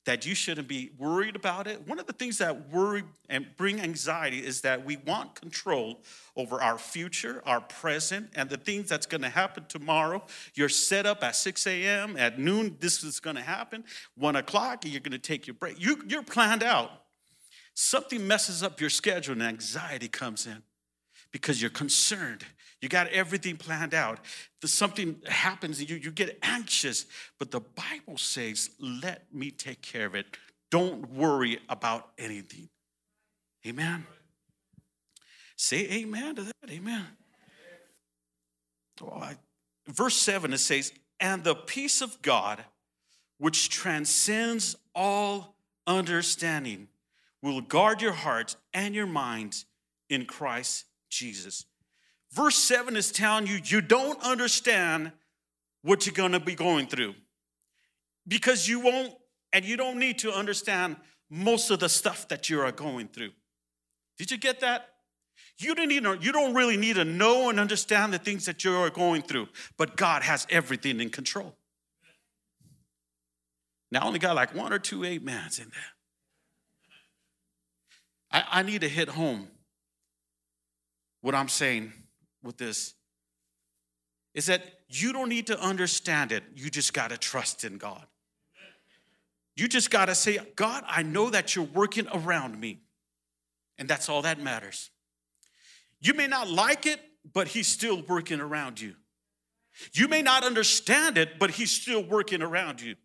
that 0.07 0.25
you 0.25 0.35
shouldn't 0.35 0.67
be 0.67 0.91
worried 0.99 1.37
about 1.37 1.67
it. 1.67 1.87
One 1.87 1.99
of 1.99 2.07
the 2.07 2.13
things 2.13 2.39
that 2.39 2.71
worry 2.71 3.03
and 3.29 3.47
bring 3.57 3.81
anxiety 3.81 4.39
is 4.39 4.63
that 4.63 4.85
we 4.85 4.97
want 4.97 5.35
control 5.35 6.03
over 6.37 6.61
our 6.61 6.79
future, 6.79 7.43
our 7.45 7.61
present, 7.61 8.31
and 8.35 8.49
the 8.49 8.57
things 8.57 8.89
that's 8.89 9.07
going 9.07 9.21
to 9.21 9.29
happen 9.29 9.67
tomorrow. 9.69 10.23
You're 10.55 10.71
set 10.71 11.05
up 11.05 11.23
at 11.23 11.37
6 11.37 11.67
a.m. 11.67 12.17
At 12.17 12.39
noon, 12.39 12.77
this 12.81 13.05
is 13.05 13.21
going 13.21 13.37
to 13.37 13.43
happen. 13.43 13.85
One 14.17 14.37
o'clock, 14.37 14.85
you're 14.87 15.01
going 15.01 15.13
to 15.13 15.19
take 15.19 15.47
your 15.47 15.55
break. 15.55 15.79
You, 15.79 16.03
you're 16.09 16.23
planned 16.23 16.63
out. 16.63 16.91
Something 17.75 18.27
messes 18.27 18.63
up 18.63 18.81
your 18.81 18.91
schedule 18.91 19.33
and 19.33 19.43
anxiety 19.43 20.09
comes 20.09 20.47
in 20.47 20.63
because 21.31 21.61
you're 21.61 21.71
concerned. 21.71 22.45
You 22.81 22.89
got 22.89 23.09
everything 23.09 23.57
planned 23.57 23.95
out. 23.95 24.21
Something 24.65 25.21
happens, 25.27 25.81
and 25.81 25.91
you, 25.91 25.97
you 25.97 26.11
get 26.11 26.39
anxious. 26.43 27.07
But 27.39 27.51
the 27.51 27.61
Bible 27.61 28.17
says, 28.17 28.71
let 28.79 29.33
me 29.33 29.51
take 29.51 29.83
care 29.83 30.07
of 30.07 30.15
it. 30.15 30.27
Don't 30.71 31.11
worry 31.11 31.59
about 31.69 32.11
anything. 32.19 32.69
Amen. 33.67 34.07
Say 35.57 35.91
amen 35.91 36.37
to 36.37 36.43
that. 36.43 36.71
Amen. 36.71 37.07
Oh, 39.03 39.11
I, 39.21 39.37
verse 39.89 40.17
7, 40.17 40.53
it 40.53 40.59
says, 40.59 40.93
And 41.19 41.45
the 41.45 41.55
peace 41.55 42.01
of 42.01 42.23
God, 42.23 42.65
which 43.39 43.69
transcends 43.69 44.77
all 44.95 45.57
understanding, 45.87 46.89
will 47.43 47.61
guard 47.61 48.01
your 48.01 48.13
hearts 48.13 48.57
and 48.73 48.95
your 48.95 49.07
minds 49.07 49.67
in 50.09 50.27
Christ 50.27 50.85
Jesus. 51.11 51.65
Verse 52.33 52.57
7 52.57 52.97
is 52.97 53.11
telling 53.11 53.47
you 53.47 53.61
you 53.65 53.81
don't 53.81 54.23
understand 54.23 55.13
what 55.83 56.07
you're 56.07 56.15
going 56.15 56.33
to 56.33 56.41
be 56.41 56.55
going 56.55 56.87
through 56.87 57.15
because 58.29 58.69
you 58.69 58.81
won't 58.81 59.13
and 59.53 59.65
you 59.65 59.77
don't 59.77 59.99
need 59.99 60.19
to 60.21 60.33
understand 60.33 60.97
most 61.29 61.71
of 61.71 61.81
the 61.81 61.89
stuff 61.89 62.29
that 62.29 62.49
you 62.49 62.61
are 62.61 62.71
going 62.71 63.09
through. 63.09 63.31
Did 64.19 64.31
you 64.31 64.37
get 64.37 64.61
that? 64.61 64.89
You 65.59 65.75
don't, 65.75 65.89
need, 65.89 66.05
you 66.23 66.33
don't 66.33 66.55
really 66.55 66.77
need 66.77 66.97
to 66.97 67.05
know 67.05 67.51
and 67.51 67.59
understand 67.59 68.13
the 68.13 68.19
things 68.19 68.47
that 68.47 68.65
you 68.65 68.75
are 68.75 68.91
going 68.91 69.23
through, 69.23 69.49
but 69.77 69.97
God 69.97 70.23
has 70.23 70.47
everything 70.51 71.01
in 71.01 71.11
control. 71.11 71.55
Now, 73.91 74.03
I 74.03 74.07
only 74.07 74.19
got 74.19 74.37
like 74.37 74.55
one 74.55 74.73
or 74.73 74.79
two 74.79 75.05
amens 75.05 75.59
in 75.59 75.71
there. 75.71 75.83
I, 78.31 78.61
I 78.61 78.63
need 78.63 78.83
to 78.83 78.89
hit 78.89 79.09
home 79.09 79.49
what 81.21 81.35
I'm 81.35 81.49
saying 81.49 81.93
with 82.43 82.57
this 82.57 82.95
is 84.35 84.47
that 84.47 84.63
you 84.89 85.13
don't 85.13 85.29
need 85.29 85.49
to 85.49 85.61
understand 85.61 86.33
it. 86.33 86.45
You 86.55 86.71
just 86.71 86.93
got 86.93 87.11
to 87.11 87.19
trust 87.19 87.65
in 87.65 87.79
God. 87.79 88.07
You 89.57 89.69
just 89.69 89.91
got 89.91 90.07
to 90.07 90.15
say, 90.15 90.39
God, 90.57 90.85
I 90.87 91.03
know 91.03 91.31
that 91.31 91.55
you're 91.55 91.65
working 91.65 92.07
around 92.13 92.59
me. 92.59 92.81
And 93.79 93.89
that's 93.89 94.09
all 94.09 94.23
that 94.23 94.41
matters. 94.41 94.91
You 96.01 96.15
may 96.15 96.27
not 96.27 96.49
like 96.49 96.87
it, 96.87 97.01
but 97.33 97.49
He's 97.49 97.67
still 97.67 98.03
working 98.03 98.41
around 98.41 98.81
you. 98.81 98.95
You 99.93 100.09
may 100.09 100.23
not 100.23 100.45
understand 100.45 101.19
it, 101.19 101.39
but 101.39 101.51
He's 101.51 101.71
still 101.71 102.03
working 102.03 102.43
around 102.43 102.81
you. 102.81 102.97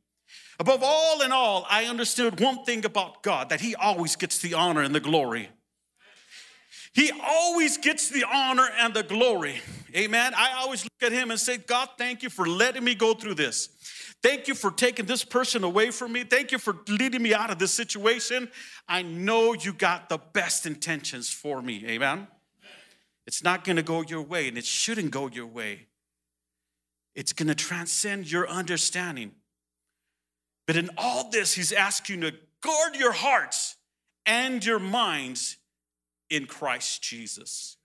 Above 0.60 0.82
all 0.84 1.22
and 1.22 1.34
all, 1.34 1.66
I 1.70 1.86
understood 1.86 2.40
one 2.40 2.64
thing 2.64 2.86
about 2.86 3.24
God 3.24 3.50
that 3.50 3.62
He 3.62 3.76
always 3.76 4.16
gets 4.16 4.40
the 4.40 4.54
honor 4.54 4.82
and 4.82 4.96
the 4.96 5.00
glory. 5.00 5.50
He 6.96 7.12
always 7.22 7.76
gets 7.78 8.08
the 8.08 8.24
honor 8.24 8.70
and 8.80 8.94
the 8.94 9.04
glory. 9.04 9.60
Amen. 9.94 10.34
I 10.34 10.54
always 10.62 10.86
look 10.86 11.04
at 11.04 11.12
him 11.12 11.30
and 11.30 11.38
say, 11.38 11.58
God, 11.58 11.90
thank 11.98 12.24
you 12.24 12.30
for 12.30 12.48
letting 12.48 12.86
me 12.86 12.96
go 12.96 13.14
through 13.14 13.34
this. 13.34 13.68
Thank 14.24 14.48
you 14.48 14.56
for 14.56 14.72
taking 14.72 15.06
this 15.06 15.26
person 15.26 15.66
away 15.66 15.92
from 15.92 16.14
me. 16.14 16.24
Thank 16.24 16.54
you 16.54 16.58
for 16.58 16.78
leading 16.88 17.22
me 17.22 17.34
out 17.34 17.52
of 17.52 17.60
this 17.60 17.74
situation. 17.74 18.50
I 18.88 19.02
know 19.02 19.54
you 19.54 19.74
got 19.74 20.08
the 20.08 20.18
best 20.18 20.66
intentions 20.66 21.30
for 21.30 21.62
me. 21.62 21.86
Amen. 21.86 22.28
It's 23.28 23.44
not 23.44 23.66
going 23.66 23.76
to 23.76 23.84
go 23.84 24.02
your 24.02 24.22
way, 24.22 24.48
and 24.48 24.58
it 24.58 24.66
shouldn't 24.66 25.12
go 25.12 25.28
your 25.28 25.48
way. 25.48 25.88
It's 27.14 27.34
going 27.34 27.50
to 27.50 27.56
transcend 27.56 28.32
your 28.32 28.48
understanding. 28.48 29.34
But 30.66 30.78
in 30.78 30.90
all 30.98 31.30
this, 31.30 31.54
he's 31.54 31.74
asking 31.74 32.22
you 32.22 32.32
to 32.32 32.38
guard 32.62 32.96
your 32.96 33.12
hearts 33.12 33.76
and 34.26 34.64
your 34.66 34.80
minds 34.80 35.58
in 36.30 36.46
Christ 36.46 37.02
Jesus. 37.02 37.78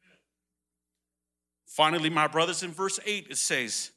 Finally, 1.67 2.11
my 2.11 2.27
brothers, 2.27 2.63
in 2.63 2.73
verse 2.73 2.99
8, 3.07 3.29
it 3.31 3.39
says, 3.39 3.93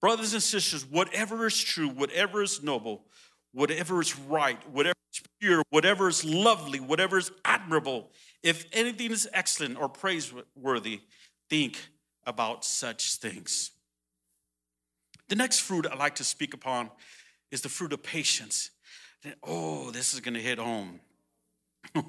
Brothers 0.00 0.32
and 0.32 0.42
sisters, 0.42 0.86
whatever 0.86 1.46
is 1.46 1.60
true, 1.60 1.88
whatever 1.88 2.42
is 2.42 2.62
noble, 2.62 3.04
whatever 3.52 4.00
is 4.00 4.18
right, 4.18 4.58
whatever 4.70 4.94
is 5.12 5.22
pure, 5.40 5.62
whatever 5.70 6.08
is 6.08 6.24
lovely, 6.24 6.80
whatever 6.80 7.18
is 7.18 7.32
admirable, 7.44 8.10
if 8.42 8.64
anything 8.72 9.10
is 9.10 9.28
excellent 9.32 9.76
or 9.76 9.88
praiseworthy, 9.88 11.00
think 11.50 11.78
about 12.24 12.64
such 12.64 13.16
things. 13.16 13.72
The 15.28 15.36
next 15.36 15.60
fruit 15.60 15.86
I'd 15.86 15.98
like 15.98 16.14
to 16.16 16.24
speak 16.24 16.54
upon 16.54 16.90
is 17.50 17.60
the 17.60 17.68
fruit 17.68 17.92
of 17.92 18.02
patience. 18.02 18.70
Oh, 19.42 19.90
this 19.90 20.14
is 20.14 20.20
going 20.20 20.34
to 20.34 20.40
hit 20.40 20.58
home. 20.58 21.00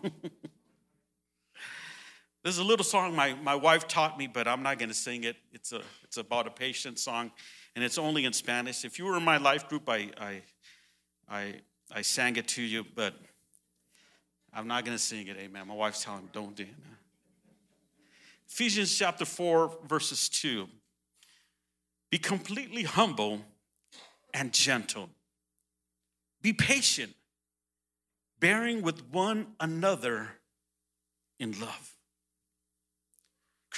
There's 2.50 2.58
a 2.58 2.64
little 2.64 2.84
song 2.84 3.16
my, 3.16 3.36
my 3.36 3.54
wife 3.54 3.88
taught 3.88 4.18
me, 4.18 4.26
but 4.26 4.48
I'm 4.48 4.64
not 4.64 4.80
going 4.80 4.90
to 4.90 4.96
sing 4.96 5.24
it. 5.24 5.36
It's, 5.54 5.72
a, 5.72 5.82
it's 6.04 6.18
about 6.18 6.48
a 6.48 6.50
patient 6.50 6.98
song, 6.98 7.30
and 7.76 7.86
it's 7.86 8.00
only 8.00 8.26
in 8.26 8.34
Spanish. 8.34 8.84
If 8.84 8.98
you 8.98 9.06
were 9.06 9.16
in 9.18 9.24
my 9.24 9.38
life 9.38 9.70
group, 9.70 9.88
I, 9.88 10.10
I, 10.20 10.42
I, 11.30 11.54
I 11.92 12.02
sang 12.02 12.38
it 12.38 12.48
to 12.48 12.64
you, 12.64 12.88
but 12.96 13.14
I'm 14.52 14.68
not 14.68 14.84
going 14.84 14.98
to 14.98 15.04
sing 15.04 15.28
it. 15.28 15.38
Amen. 15.38 15.68
My 15.68 15.76
wife's 15.76 16.04
telling 16.04 16.24
me, 16.24 16.30
don't 16.34 16.56
do 16.56 16.64
it. 16.64 16.70
Ephesians 18.50 18.98
chapter 18.98 19.26
4, 19.26 19.82
verses 19.88 20.28
2. 20.28 20.68
Be 22.10 22.18
completely 22.18 22.82
humble 22.82 23.42
and 24.34 24.52
gentle. 24.52 25.12
Be 26.42 26.54
patient, 26.54 27.14
bearing 28.40 28.82
with 28.82 29.08
one 29.12 29.50
another 29.60 30.30
in 31.40 31.52
love. 31.60 31.94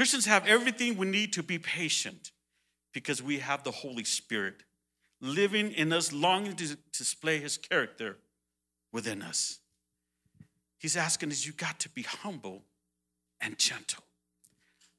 Christians 0.01 0.25
have 0.25 0.47
everything 0.47 0.97
we 0.97 1.05
need 1.05 1.31
to 1.33 1.43
be 1.43 1.59
patient 1.59 2.31
because 2.91 3.21
we 3.21 3.37
have 3.37 3.63
the 3.63 3.69
Holy 3.69 4.03
Spirit 4.03 4.63
living 5.21 5.71
in 5.73 5.93
us, 5.93 6.11
longing 6.11 6.55
to 6.55 6.75
display 6.91 7.37
his 7.37 7.55
character 7.55 8.17
within 8.91 9.21
us. 9.21 9.59
He's 10.79 10.97
asking 10.97 11.29
us, 11.29 11.45
you 11.45 11.53
got 11.53 11.79
to 11.81 11.89
be 11.89 12.01
humble 12.01 12.63
and 13.41 13.59
gentle. 13.59 14.03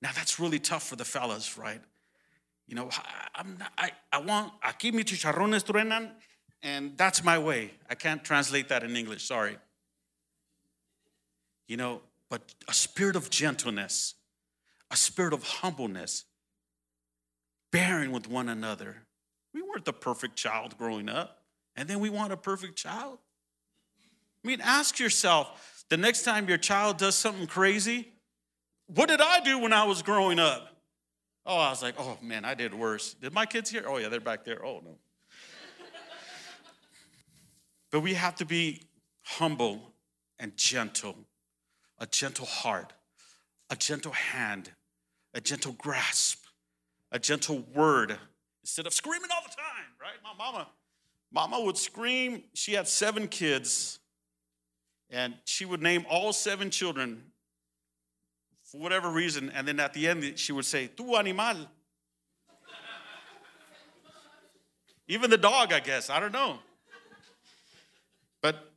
Now 0.01 0.11
that's 0.15 0.39
really 0.39 0.61
tough 0.61 0.85
for 0.85 0.95
the 0.95 1.05
fellas, 1.05 1.59
right? 1.59 1.81
You 2.69 2.77
know, 2.77 2.89
I'm 3.35 3.57
not, 3.59 3.73
I, 3.77 3.91
I 4.13 4.19
want, 4.19 4.53
aquí 4.63 4.95
mis 4.95 5.07
chicharrones 5.07 5.65
truenan, 5.65 6.13
and 6.63 6.97
that's 6.97 7.25
my 7.25 7.41
way. 7.41 7.73
I 7.91 7.97
can't 7.97 8.23
translate 8.23 8.69
that 8.69 8.85
in 8.85 8.95
English, 8.95 9.25
sorry. 9.25 9.59
You 11.67 11.77
know, 11.77 12.03
but 12.31 12.55
a 12.69 12.73
spirit 12.73 13.17
of 13.17 13.31
gentleness, 13.31 14.15
a 14.93 14.97
spirit 14.97 15.33
of 15.33 15.43
humbleness, 15.43 16.27
bearing 17.73 18.13
with 18.13 18.29
one 18.29 18.51
another. 18.51 18.99
We 19.55 19.63
weren't 19.63 19.87
the 19.87 19.93
perfect 19.93 20.37
child 20.37 20.77
growing 20.77 21.09
up, 21.09 21.43
and 21.75 21.89
then 21.89 21.99
we 21.99 22.11
want 22.11 22.33
a 22.33 22.37
perfect 22.37 22.77
child. 22.77 23.19
I 24.45 24.49
mean, 24.49 24.61
ask 24.61 24.99
yourself 24.99 25.85
the 25.89 25.97
next 25.97 26.23
time 26.23 26.47
your 26.47 26.59
child 26.59 26.99
does 26.99 27.15
something 27.15 27.47
crazy, 27.47 28.13
what 28.87 29.09
did 29.09 29.23
I 29.23 29.41
do 29.41 29.59
when 29.59 29.73
I 29.73 29.85
was 29.85 30.03
growing 30.03 30.39
up? 30.39 30.69
Oh, 31.47 31.57
I 31.57 31.71
was 31.71 31.83
like, 31.83 31.95
oh 31.99 32.19
man, 32.21 32.45
I 32.45 32.55
did 32.55 32.75
worse. 32.75 33.15
Did 33.15 33.33
my 33.33 33.47
kids 33.47 33.71
here? 33.71 33.85
Oh, 33.87 33.97
yeah, 33.97 34.09
they're 34.09 34.21
back 34.21 34.45
there. 34.45 34.65
Oh, 34.65 34.81
no. 34.85 34.99
but 37.91 38.01
we 38.01 38.15
have 38.15 38.37
to 38.37 38.45
be 38.45 38.83
humble 39.23 39.95
and 40.39 40.57
gentle, 40.57 41.17
a 41.99 42.07
gentle 42.07 42.47
heart, 42.47 42.93
a 43.71 43.77
gentle 43.77 44.13
hand, 44.13 44.71
a 45.35 45.41
gentle 45.41 45.73
grasp, 45.73 46.45
a 47.11 47.19
gentle 47.19 47.65
word, 47.75 48.19
instead 48.63 48.87
of 48.87 48.93
screaming 48.93 49.31
all 49.35 49.43
the 49.43 49.55
time, 49.55 49.87
right? 50.01 50.15
My 50.23 50.35
mama, 50.37 50.69
mama 51.33 51.61
would 51.65 51.77
scream. 51.77 52.45
She 52.55 52.75
had 52.75 52.87
seven 52.87 53.29
kids, 53.29 53.99
and 55.11 55.35
she 55.45 55.65
would 55.65 55.83
name 55.83 56.05
all 56.09 56.33
seven 56.33 56.71
children 56.71 57.23
for 58.65 58.79
whatever 58.79 59.11
reason, 59.11 59.51
and 59.51 59.67
then 59.67 59.81
at 59.81 59.93
the 59.93 60.09
end 60.09 60.39
she 60.39 60.53
would 60.53 60.65
say, 60.65 60.87
Tu 60.87 61.15
animal. 61.17 61.57
Even 65.09 65.31
the 65.31 65.39
dog, 65.39 65.73
I 65.73 65.81
guess. 65.81 66.09
I 66.09 66.21
don't 66.21 66.33
know. 66.33 66.59
But 68.41 68.73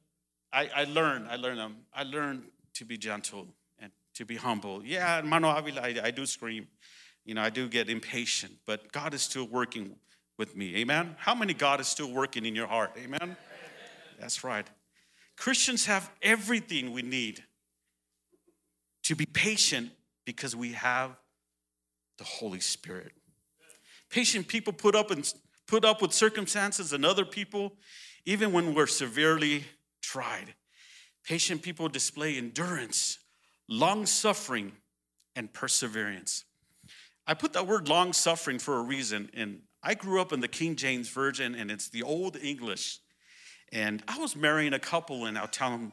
I, 0.51 0.69
I 0.75 0.83
learned, 0.85 1.27
I 1.29 1.35
learned, 1.37 1.59
um, 1.59 1.77
I 1.93 2.03
learned 2.03 2.43
to 2.75 2.85
be 2.85 2.97
gentle 2.97 3.47
to 4.15 4.25
be 4.25 4.35
humble. 4.35 4.83
Yeah, 4.83 5.17
hermano 5.17 5.55
Avila, 5.55 5.81
I, 5.81 5.95
I 6.03 6.11
do 6.11 6.25
scream. 6.25 6.67
You 7.23 7.35
know, 7.35 7.41
I 7.41 7.49
do 7.49 7.67
get 7.67 7.89
impatient, 7.89 8.53
but 8.65 8.91
God 8.91 9.13
is 9.13 9.21
still 9.21 9.47
working 9.47 9.95
with 10.37 10.55
me. 10.55 10.75
Amen? 10.77 11.15
How 11.17 11.33
many 11.33 11.53
God 11.53 11.79
is 11.79 11.87
still 11.87 12.11
working 12.11 12.45
in 12.45 12.55
your 12.55 12.67
heart? 12.67 12.91
Amen? 12.97 13.35
That's 14.19 14.43
right. 14.43 14.67
Christians 15.37 15.85
have 15.85 16.09
everything 16.21 16.93
we 16.93 17.01
need 17.01 17.43
to 19.03 19.15
be 19.15 19.25
patient 19.25 19.91
because 20.25 20.55
we 20.55 20.73
have 20.73 21.15
the 22.17 22.23
Holy 22.23 22.59
Spirit. 22.59 23.11
Patient 24.09 24.47
people 24.47 24.73
put 24.73 24.95
up 24.95 25.11
and 25.11 25.31
put 25.67 25.83
up 25.83 26.01
with 26.01 26.13
circumstances 26.13 26.93
and 26.93 27.05
other 27.05 27.25
people 27.25 27.73
even 28.25 28.51
when 28.51 28.73
we're 28.73 28.87
severely 28.87 29.65
tried. 30.01 30.55
Patient 31.23 31.61
people 31.61 31.89
display 31.89 32.37
endurance, 32.37 33.19
long 33.67 34.05
suffering, 34.05 34.73
and 35.35 35.51
perseverance. 35.51 36.45
I 37.27 37.33
put 37.33 37.53
that 37.53 37.67
word 37.67 37.89
long 37.89 38.13
suffering 38.13 38.59
for 38.59 38.77
a 38.77 38.81
reason. 38.81 39.29
And 39.33 39.61
I 39.83 39.93
grew 39.93 40.21
up 40.21 40.31
in 40.31 40.39
the 40.39 40.47
King 40.47 40.75
James 40.75 41.09
Version, 41.09 41.55
and 41.55 41.69
it's 41.69 41.89
the 41.89 42.03
Old 42.03 42.37
English. 42.37 42.99
And 43.71 44.03
I 44.07 44.17
was 44.17 44.35
marrying 44.35 44.73
a 44.73 44.79
couple, 44.79 45.25
and 45.25 45.37
I'll 45.37 45.47
tell 45.47 45.71
them, 45.71 45.91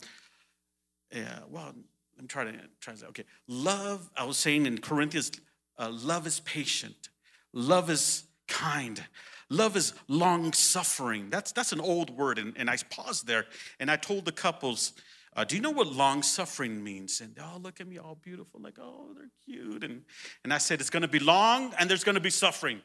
yeah, 1.13 1.41
well, 1.51 1.75
I'm 2.19 2.29
trying 2.29 2.53
to 2.53 2.61
translate. 2.81 3.09
Okay. 3.11 3.25
Love, 3.49 4.11
I 4.17 4.25
was 4.25 4.37
saying 4.37 4.67
in 4.67 4.79
Corinthians, 4.79 5.33
uh, 5.79 5.91
love 5.91 6.27
is 6.27 6.41
patient, 6.41 7.09
love 7.53 7.91
is 7.91 8.25
kind, 8.47 9.03
love 9.49 9.77
is 9.77 9.95
long 10.09 10.53
suffering. 10.53 11.29
That's, 11.31 11.53
that's 11.53 11.73
an 11.73 11.81
old 11.81 12.11
word. 12.11 12.39
And, 12.39 12.53
and 12.57 12.71
I 12.71 12.77
paused 12.91 13.27
there 13.27 13.47
and 13.81 13.91
I 13.91 13.97
told 13.97 14.27
the 14.27 14.33
couples, 14.33 14.93
uh, 15.35 15.45
do 15.45 15.57
you 15.57 15.63
know 15.63 15.71
what 15.71 15.87
long 15.87 16.23
suffering 16.23 16.85
means? 16.85 17.21
And 17.21 17.39
oh, 17.41 17.59
look 17.59 17.81
at 17.81 17.87
me, 17.87 17.99
all 17.99 18.19
beautiful, 18.21 18.61
like, 18.61 18.79
oh, 18.79 19.09
they're 19.17 19.31
cute. 19.45 19.83
And, 19.83 20.03
and 20.45 20.53
I 20.53 20.59
said, 20.59 20.81
it's 20.81 20.91
going 20.91 21.03
to 21.03 21.09
be 21.09 21.19
long 21.19 21.73
and 21.79 21.89
there's 21.89 22.05
going 22.05 22.17
to 22.17 22.21
be 22.21 22.31
suffering. 22.31 22.83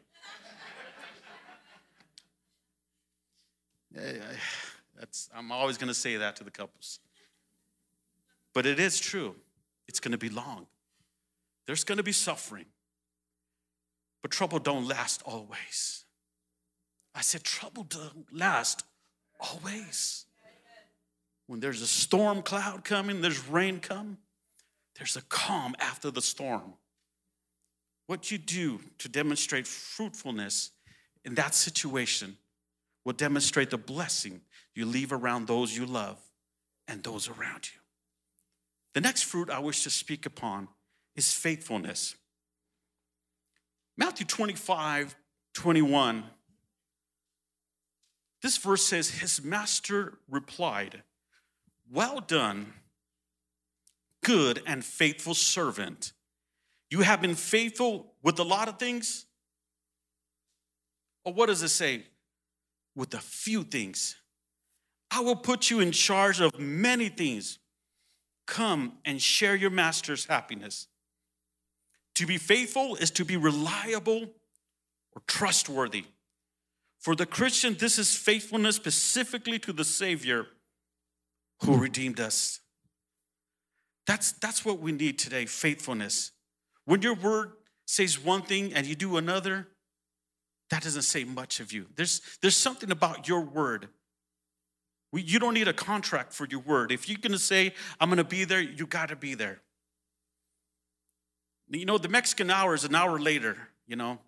That's, 3.94 5.30
I'm 5.36 5.52
always 5.52 5.78
going 5.78 5.90
to 5.90 5.94
say 5.94 6.18
that 6.18 6.36
to 6.38 6.44
the 6.44 6.52
couples. 6.52 7.00
But 8.54 8.66
it 8.66 8.80
is 8.80 9.00
true, 9.00 9.36
it's 9.88 10.00
going 10.00 10.14
to 10.14 10.18
be 10.18 10.30
long. 10.30 10.68
There's 11.66 11.84
going 11.84 11.98
to 11.98 12.04
be 12.04 12.14
suffering. 12.14 12.66
But 14.22 14.32
trouble 14.32 14.60
don't 14.60 14.88
last 14.88 15.22
always. 15.26 16.06
I 17.14 17.22
said 17.22 17.44
trouble 17.44 17.84
don't 17.84 18.26
last 18.32 18.84
always. 19.40 20.27
When 21.48 21.62
there's 21.62 21.82
a 21.82 21.88
storm 21.88 22.42
cloud 22.42 22.84
coming, 22.84 23.22
there's 23.22 23.48
rain 23.48 23.80
come, 23.80 24.18
there's 24.98 25.16
a 25.16 25.22
calm 25.24 25.76
after 25.80 26.12
the 26.12 26.22
storm. 26.22 26.74
What 28.08 28.32
you 28.32 28.38
do 28.38 28.80
to 29.00 29.10
demonstrate 29.10 29.68
fruitfulness 29.68 30.72
in 31.24 31.36
that 31.36 31.56
situation 31.56 32.38
will 33.04 33.14
demonstrate 33.14 33.70
the 33.70 33.78
blessing 33.78 34.42
you 34.76 34.86
leave 34.86 35.12
around 35.12 35.48
those 35.48 35.76
you 35.76 35.86
love 35.86 36.20
and 36.88 37.04
those 37.04 37.30
around 37.30 37.70
you. 37.74 37.80
The 38.94 39.02
next 39.02 39.24
fruit 39.24 39.50
I 39.50 39.60
wish 39.60 39.84
to 39.84 39.90
speak 39.90 40.26
upon 40.26 40.68
is 41.16 41.34
faithfulness. 41.34 42.16
Matthew 43.98 44.26
25, 44.26 45.16
21. 45.54 46.24
This 48.42 48.58
verse 48.58 48.86
says, 48.86 49.10
His 49.10 49.44
master 49.44 50.20
replied, 50.30 51.04
Well 51.92 52.20
done, 52.20 52.74
good 54.24 54.62
and 54.66 54.84
faithful 54.84 55.34
servant. 55.34 56.12
You 56.90 57.02
have 57.02 57.22
been 57.22 57.36
faithful 57.36 58.14
with 58.24 58.40
a 58.40 58.44
lot 58.44 58.68
of 58.68 58.78
things. 58.78 59.26
Or 61.24 61.34
what 61.34 61.48
does 61.48 61.64
it 61.64 61.70
say? 61.70 62.04
With 62.96 63.14
a 63.14 63.20
few 63.20 63.64
things. 63.64 64.16
I 65.12 65.22
will 65.22 65.36
put 65.36 65.70
you 65.70 65.80
in 65.80 65.92
charge 65.92 66.42
of 66.42 66.60
many 66.60 67.10
things. 67.10 67.60
Come 68.46 68.98
and 69.06 69.22
share 69.22 69.56
your 69.56 69.70
master's 69.70 70.26
happiness. 70.26 70.88
To 72.16 72.26
be 72.26 72.38
faithful 72.38 72.96
is 72.96 73.12
to 73.12 73.26
be 73.26 73.38
reliable 73.38 74.24
or 75.14 75.22
trustworthy. 75.28 76.06
For 77.00 77.16
the 77.16 77.26
Christian, 77.26 77.76
this 77.80 78.00
is 78.00 78.16
faithfulness 78.16 78.76
specifically 78.76 79.60
to 79.60 79.72
the 79.72 79.86
Savior 79.86 80.48
who 81.64 81.78
redeemed 81.78 82.20
us. 82.20 82.60
That's, 84.06 84.32
that's 84.34 84.64
what 84.64 84.80
we 84.80 84.92
need 84.92 85.20
today 85.20 85.46
faithfulness. 85.46 86.32
When 86.86 87.02
your 87.02 87.16
word 87.16 87.52
says 87.86 88.18
one 88.18 88.42
thing 88.42 88.74
and 88.74 88.86
you 88.86 88.96
do 88.96 89.18
another, 89.18 89.68
that 90.70 90.84
doesn't 90.84 91.04
say 91.04 91.24
much 91.24 91.60
of 91.60 91.72
you. 91.72 91.88
There's, 91.96 92.22
there's 92.42 92.56
something 92.56 92.92
about 92.92 93.28
your 93.28 93.42
word. 93.42 93.90
We, 95.12 95.22
you 95.22 95.40
don't 95.40 95.54
need 95.54 95.68
a 95.68 95.74
contract 95.74 96.34
for 96.34 96.46
your 96.46 96.60
word. 96.60 96.92
If 96.92 97.08
you're 97.08 97.20
gonna 97.22 97.38
say, 97.38 97.74
I'm 98.00 98.10
gonna 98.10 98.24
be 98.24 98.44
there, 98.44 98.62
you 98.62 98.86
gotta 98.86 99.16
be 99.16 99.36
there. 99.36 99.62
You 101.70 101.86
know, 101.86 101.98
the 101.98 102.10
Mexican 102.10 102.50
hour 102.50 102.74
is 102.74 102.84
an 102.84 102.96
hour 102.96 103.20
later, 103.20 103.58
you 103.88 103.96
know. 103.96 104.20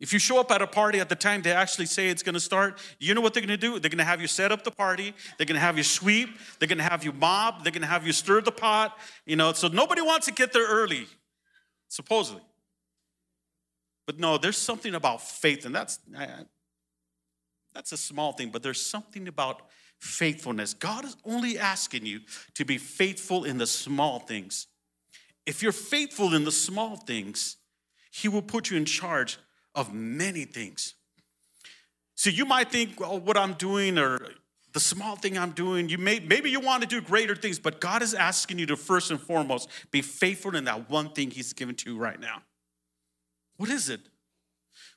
If 0.00 0.12
you 0.12 0.18
show 0.18 0.40
up 0.40 0.50
at 0.50 0.60
a 0.60 0.66
party 0.66 0.98
at 0.98 1.08
the 1.08 1.14
time 1.14 1.42
they 1.42 1.52
actually 1.52 1.86
say 1.86 2.08
it's 2.08 2.22
gonna 2.22 2.40
start, 2.40 2.80
you 2.98 3.14
know 3.14 3.20
what 3.20 3.32
they're 3.32 3.42
gonna 3.42 3.56
do? 3.56 3.78
They're 3.78 3.90
gonna 3.90 4.04
have 4.04 4.20
you 4.20 4.26
set 4.26 4.50
up 4.50 4.64
the 4.64 4.70
party, 4.70 5.14
they're 5.38 5.46
gonna 5.46 5.60
have 5.60 5.76
you 5.76 5.84
sweep, 5.84 6.30
they're 6.58 6.68
gonna 6.68 6.82
have 6.82 7.04
you 7.04 7.12
mob, 7.12 7.62
they're 7.62 7.72
gonna 7.72 7.86
have 7.86 8.06
you 8.06 8.12
stir 8.12 8.40
the 8.40 8.52
pot, 8.52 8.98
you 9.24 9.36
know, 9.36 9.52
so 9.52 9.68
nobody 9.68 10.02
wants 10.02 10.26
to 10.26 10.32
get 10.32 10.52
there 10.52 10.66
early, 10.66 11.06
supposedly. 11.88 12.42
But 14.06 14.18
no, 14.18 14.36
there's 14.36 14.58
something 14.58 14.94
about 14.94 15.22
faith, 15.22 15.64
and 15.64 15.74
that's 15.74 16.00
that's 17.72 17.92
a 17.92 17.96
small 17.96 18.32
thing, 18.32 18.50
but 18.50 18.62
there's 18.62 18.80
something 18.80 19.28
about 19.28 19.62
faithfulness. 20.00 20.74
God 20.74 21.04
is 21.04 21.16
only 21.24 21.58
asking 21.58 22.04
you 22.04 22.20
to 22.54 22.64
be 22.64 22.78
faithful 22.78 23.44
in 23.44 23.58
the 23.58 23.66
small 23.66 24.18
things. 24.18 24.66
If 25.46 25.62
you're 25.62 25.72
faithful 25.72 26.34
in 26.34 26.44
the 26.44 26.52
small 26.52 26.96
things, 26.96 27.56
He 28.10 28.28
will 28.28 28.42
put 28.42 28.70
you 28.70 28.76
in 28.76 28.84
charge 28.84 29.38
of 29.74 29.92
many 29.92 30.44
things. 30.44 30.94
So 32.14 32.30
you 32.30 32.44
might 32.44 32.70
think, 32.70 33.00
well, 33.00 33.18
what 33.18 33.36
I'm 33.36 33.54
doing 33.54 33.98
or 33.98 34.20
the 34.72 34.80
small 34.80 35.16
thing 35.16 35.38
I'm 35.38 35.52
doing, 35.52 35.88
you 35.88 35.98
may 35.98 36.20
maybe 36.20 36.50
you 36.50 36.60
want 36.60 36.82
to 36.82 36.88
do 36.88 37.00
greater 37.00 37.36
things, 37.36 37.58
but 37.58 37.80
God 37.80 38.02
is 38.02 38.14
asking 38.14 38.58
you 38.58 38.66
to 38.66 38.76
first 38.76 39.10
and 39.10 39.20
foremost 39.20 39.68
be 39.90 40.02
faithful 40.02 40.56
in 40.56 40.64
that 40.64 40.90
one 40.90 41.10
thing 41.10 41.30
He's 41.30 41.52
given 41.52 41.74
to 41.76 41.92
you 41.92 41.98
right 41.98 42.18
now. 42.18 42.42
What 43.56 43.70
is 43.70 43.88
it? 43.88 44.00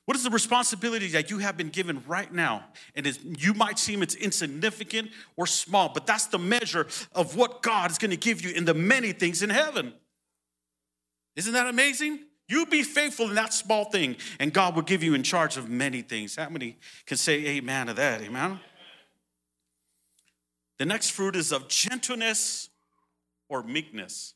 What 0.05 0.15
is 0.15 0.23
the 0.23 0.29
responsibility 0.29 1.09
that 1.09 1.29
you 1.29 1.39
have 1.39 1.57
been 1.57 1.69
given 1.69 2.01
right 2.07 2.31
now? 2.31 2.63
And 2.95 3.05
you 3.37 3.53
might 3.53 3.77
seem 3.77 4.01
it's 4.01 4.15
insignificant 4.15 5.11
or 5.35 5.45
small, 5.45 5.89
but 5.89 6.07
that's 6.07 6.27
the 6.27 6.39
measure 6.39 6.87
of 7.13 7.35
what 7.35 7.61
God 7.61 7.91
is 7.91 7.97
going 7.97 8.11
to 8.11 8.17
give 8.17 8.41
you 8.41 8.51
in 8.51 8.63
the 8.63 8.73
many 8.73 9.11
things 9.11 9.43
in 9.43 9.49
heaven. 9.49 9.93
Isn't 11.35 11.53
that 11.53 11.67
amazing? 11.67 12.21
You 12.47 12.65
be 12.65 12.83
faithful 12.83 13.29
in 13.29 13.35
that 13.35 13.53
small 13.53 13.85
thing, 13.85 14.15
and 14.39 14.53
God 14.53 14.75
will 14.75 14.83
give 14.83 15.03
you 15.03 15.13
in 15.13 15.23
charge 15.23 15.57
of 15.57 15.69
many 15.69 16.01
things. 16.01 16.37
How 16.37 16.49
many 16.49 16.77
can 17.05 17.17
say 17.17 17.45
amen 17.45 17.87
to 17.87 17.93
that? 17.95 18.21
Amen. 18.21 18.59
The 20.77 20.85
next 20.85 21.09
fruit 21.09 21.35
is 21.35 21.51
of 21.51 21.67
gentleness 21.67 22.69
or 23.49 23.63
meekness. 23.63 24.33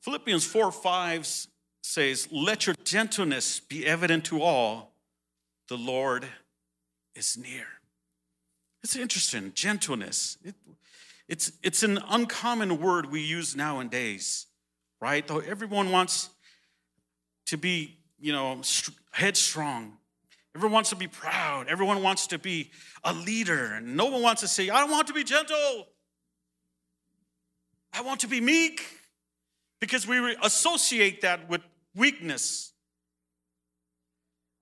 Philippians 0.00 0.44
4 0.44 0.72
5 0.72 1.46
says, 1.82 2.28
Let 2.30 2.66
your 2.66 2.76
gentleness 2.84 3.60
be 3.60 3.86
evident 3.86 4.24
to 4.26 4.42
all, 4.42 4.92
the 5.68 5.76
Lord 5.76 6.26
is 7.14 7.38
near. 7.38 7.66
It's 8.82 8.96
interesting, 8.96 9.52
gentleness. 9.54 10.38
It, 10.44 10.54
it's, 11.28 11.52
it's 11.62 11.82
an 11.82 12.00
uncommon 12.08 12.80
word 12.80 13.10
we 13.10 13.20
use 13.20 13.54
nowadays, 13.54 14.46
right? 15.00 15.26
Though 15.26 15.38
everyone 15.38 15.92
wants 15.92 16.30
to 17.50 17.56
be, 17.56 17.98
you 18.20 18.32
know, 18.32 18.60
headstrong. 19.10 19.96
Everyone 20.54 20.72
wants 20.72 20.90
to 20.90 20.96
be 20.96 21.08
proud. 21.08 21.68
Everyone 21.68 22.00
wants 22.00 22.28
to 22.28 22.38
be 22.38 22.70
a 23.02 23.12
leader. 23.12 23.74
And 23.74 23.96
no 23.96 24.06
one 24.06 24.22
wants 24.22 24.40
to 24.42 24.48
say, 24.48 24.70
I 24.70 24.80
don't 24.80 24.90
want 24.90 25.08
to 25.08 25.12
be 25.12 25.24
gentle. 25.24 25.88
I 27.92 28.02
want 28.02 28.20
to 28.20 28.28
be 28.28 28.40
meek 28.40 28.82
because 29.80 30.06
we 30.06 30.36
associate 30.42 31.22
that 31.22 31.48
with 31.48 31.60
weakness. 31.96 32.72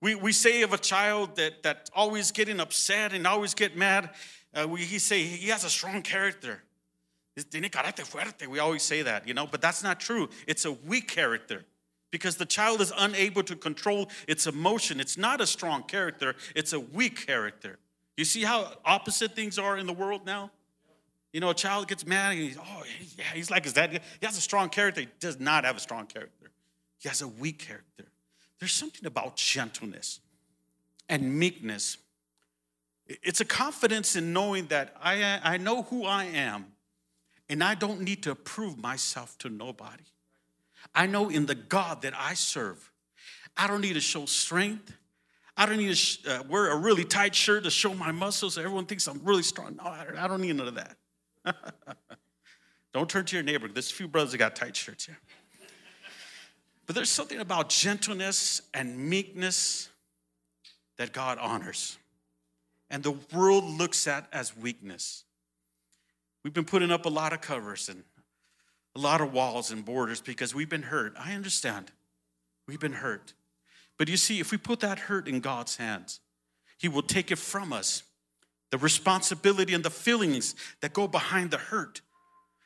We, 0.01 0.15
we 0.15 0.33
say 0.33 0.63
of 0.63 0.73
a 0.73 0.79
child 0.79 1.37
that, 1.37 1.63
that 1.65 1.91
always 1.95 2.31
getting 2.31 2.59
upset 2.59 3.13
and 3.13 3.27
always 3.27 3.53
get 3.53 3.77
mad, 3.77 4.11
uh, 4.55 4.67
we 4.67 4.81
he 4.81 4.99
say 4.99 5.25
he 5.25 5.49
has 5.49 5.65
a 5.65 5.71
strong 5.71 6.01
character. 6.01 6.63
Tiene 7.51 7.69
carácter 7.69 8.07
fuerte. 8.07 8.47
We 8.47 8.61
always 8.61 8.83
say 8.83 9.03
that, 9.03 9.29
you 9.29 9.35
know, 9.35 9.47
but 9.47 9.61
that's 9.61 9.83
not 9.83 10.01
true. 10.01 10.31
It's 10.47 10.65
a 10.65 10.73
weak 10.73 11.09
character 11.09 11.65
because 12.11 12.37
the 12.37 12.47
child 12.47 12.81
is 12.81 12.93
unable 12.97 13.43
to 13.43 13.57
control 13.57 14.09
its 14.27 14.47
emotion. 14.47 15.01
It's 15.01 15.19
not 15.19 15.41
a 15.41 15.47
strong 15.47 15.83
character, 15.83 16.35
it's 16.55 16.73
a 16.73 16.81
weak 16.81 17.27
character. 17.27 17.79
You 18.17 18.25
see 18.25 18.43
how 18.43 18.73
opposite 18.85 19.37
things 19.37 19.59
are 19.59 19.79
in 19.79 19.87
the 19.87 19.93
world 19.93 20.27
now? 20.27 20.51
You 21.33 21.41
know, 21.41 21.51
a 21.51 21.55
child 21.55 21.89
gets 21.89 22.07
mad 22.07 22.33
and 22.33 22.41
he's, 22.41 22.59
oh, 22.59 22.83
yeah, 23.17 23.25
he's 23.35 23.51
like 23.51 23.65
his 23.65 23.75
dad. 23.75 23.93
He 23.93 24.27
has 24.27 24.37
a 24.37 24.41
strong 24.41 24.71
character. 24.71 25.03
He 25.03 25.09
does 25.21 25.39
not 25.39 25.65
have 25.65 25.77
a 25.77 25.81
strong 25.81 26.07
character. 26.07 26.51
He 26.99 27.09
has 27.09 27.23
a 27.23 27.29
weak 27.29 27.59
character. 27.59 28.07
There's 28.59 28.73
something 28.73 29.07
about 29.07 29.37
gentleness 29.37 30.21
and 31.09 31.39
meekness. 31.39 31.99
It's 33.07 33.41
a 33.41 33.45
confidence 33.45 34.17
in 34.17 34.33
knowing 34.33 34.67
that 34.67 34.97
I, 35.01 35.41
I 35.43 35.57
know 35.59 35.83
who 35.83 36.05
I 36.05 36.25
am 36.25 36.67
and 37.49 37.63
I 37.63 37.75
don't 37.75 38.01
need 38.01 38.23
to 38.25 38.35
prove 38.35 38.79
myself 38.79 39.39
to 39.39 39.49
nobody. 39.49 40.05
I 40.95 41.07
know 41.07 41.29
in 41.29 41.47
the 41.47 41.55
God 41.55 42.03
that 42.03 42.15
I 42.17 42.35
serve, 42.35 42.91
I 43.57 43.67
don't 43.67 43.81
need 43.81 43.95
to 43.95 44.01
show 44.01 44.27
strength. 44.27 44.93
I 45.57 45.67
don't 45.67 45.79
need 45.79 45.95
to 45.95 46.41
uh, 46.41 46.43
wear 46.49 46.71
a 46.71 46.77
really 46.77 47.05
tight 47.05 47.35
shirt 47.35 47.65
to 47.65 47.71
show 47.71 47.93
my 47.93 48.13
muscles 48.13 48.55
so 48.55 48.61
everyone 48.61 48.87
thinks 48.87 49.09
I'm 49.09 49.21
really 49.25 49.43
strong. 49.43 49.77
No, 49.77 49.91
I 49.91 50.29
don't 50.29 50.41
need 50.41 50.55
none 50.55 50.69
of 50.69 50.77
that. 50.77 50.97
don't 52.93 53.09
turn 53.11 53.25
to 53.25 53.37
your 53.37 53.43
neighbor. 53.43 53.67
There's 53.67 53.91
a 53.91 53.95
few 53.95 54.07
brothers 54.07 54.33
that 54.33 54.39
got 54.39 54.55
tight 54.55 54.77
shirts 54.77 55.07
here. 55.07 55.19
But 56.87 56.95
there's 56.95 57.11
something 57.11 57.41
about 57.41 57.69
gentleness 57.69 58.63
and 58.73 58.97
meekness 58.97 59.89
that 60.97 61.13
God 61.13 61.39
honors. 61.39 61.99
And 62.91 63.03
the 63.03 63.17
world 63.35 63.65
looks 63.65 64.07
at 64.07 64.27
as 64.33 64.57
weakness. 64.57 65.25
We've 66.45 66.55
been 66.55 66.65
putting 66.65 66.91
up 66.91 67.05
a 67.05 67.11
lot 67.11 67.33
of 67.33 67.41
covers 67.41 67.89
and 67.89 68.05
a 68.97 68.99
lot 68.99 69.21
of 69.21 69.33
walls 69.33 69.71
and 69.71 69.85
borders 69.85 70.21
because 70.21 70.55
we've 70.55 70.69
been 70.69 70.83
hurt. 70.83 71.15
I 71.19 71.35
understand. 71.35 71.93
We've 72.67 72.81
been 72.81 72.95
hurt. 72.95 73.35
But 73.97 74.09
you 74.09 74.17
see, 74.17 74.41
if 74.41 74.51
we 74.53 74.59
put 74.59 74.81
that 74.81 74.99
hurt 74.99 75.29
in 75.29 75.41
God's 75.41 75.77
hands, 75.77 76.21
He 76.79 76.89
will 76.89 77.03
take 77.03 77.31
it 77.31 77.39
from 77.39 77.73
us. 77.73 78.03
The 78.71 78.79
responsibility 78.79 79.75
and 79.75 79.85
the 79.85 79.91
feelings 79.91 80.55
that 80.83 80.93
go 80.93 81.09
behind 81.09 81.51
the 81.51 81.59
hurt. 81.59 82.01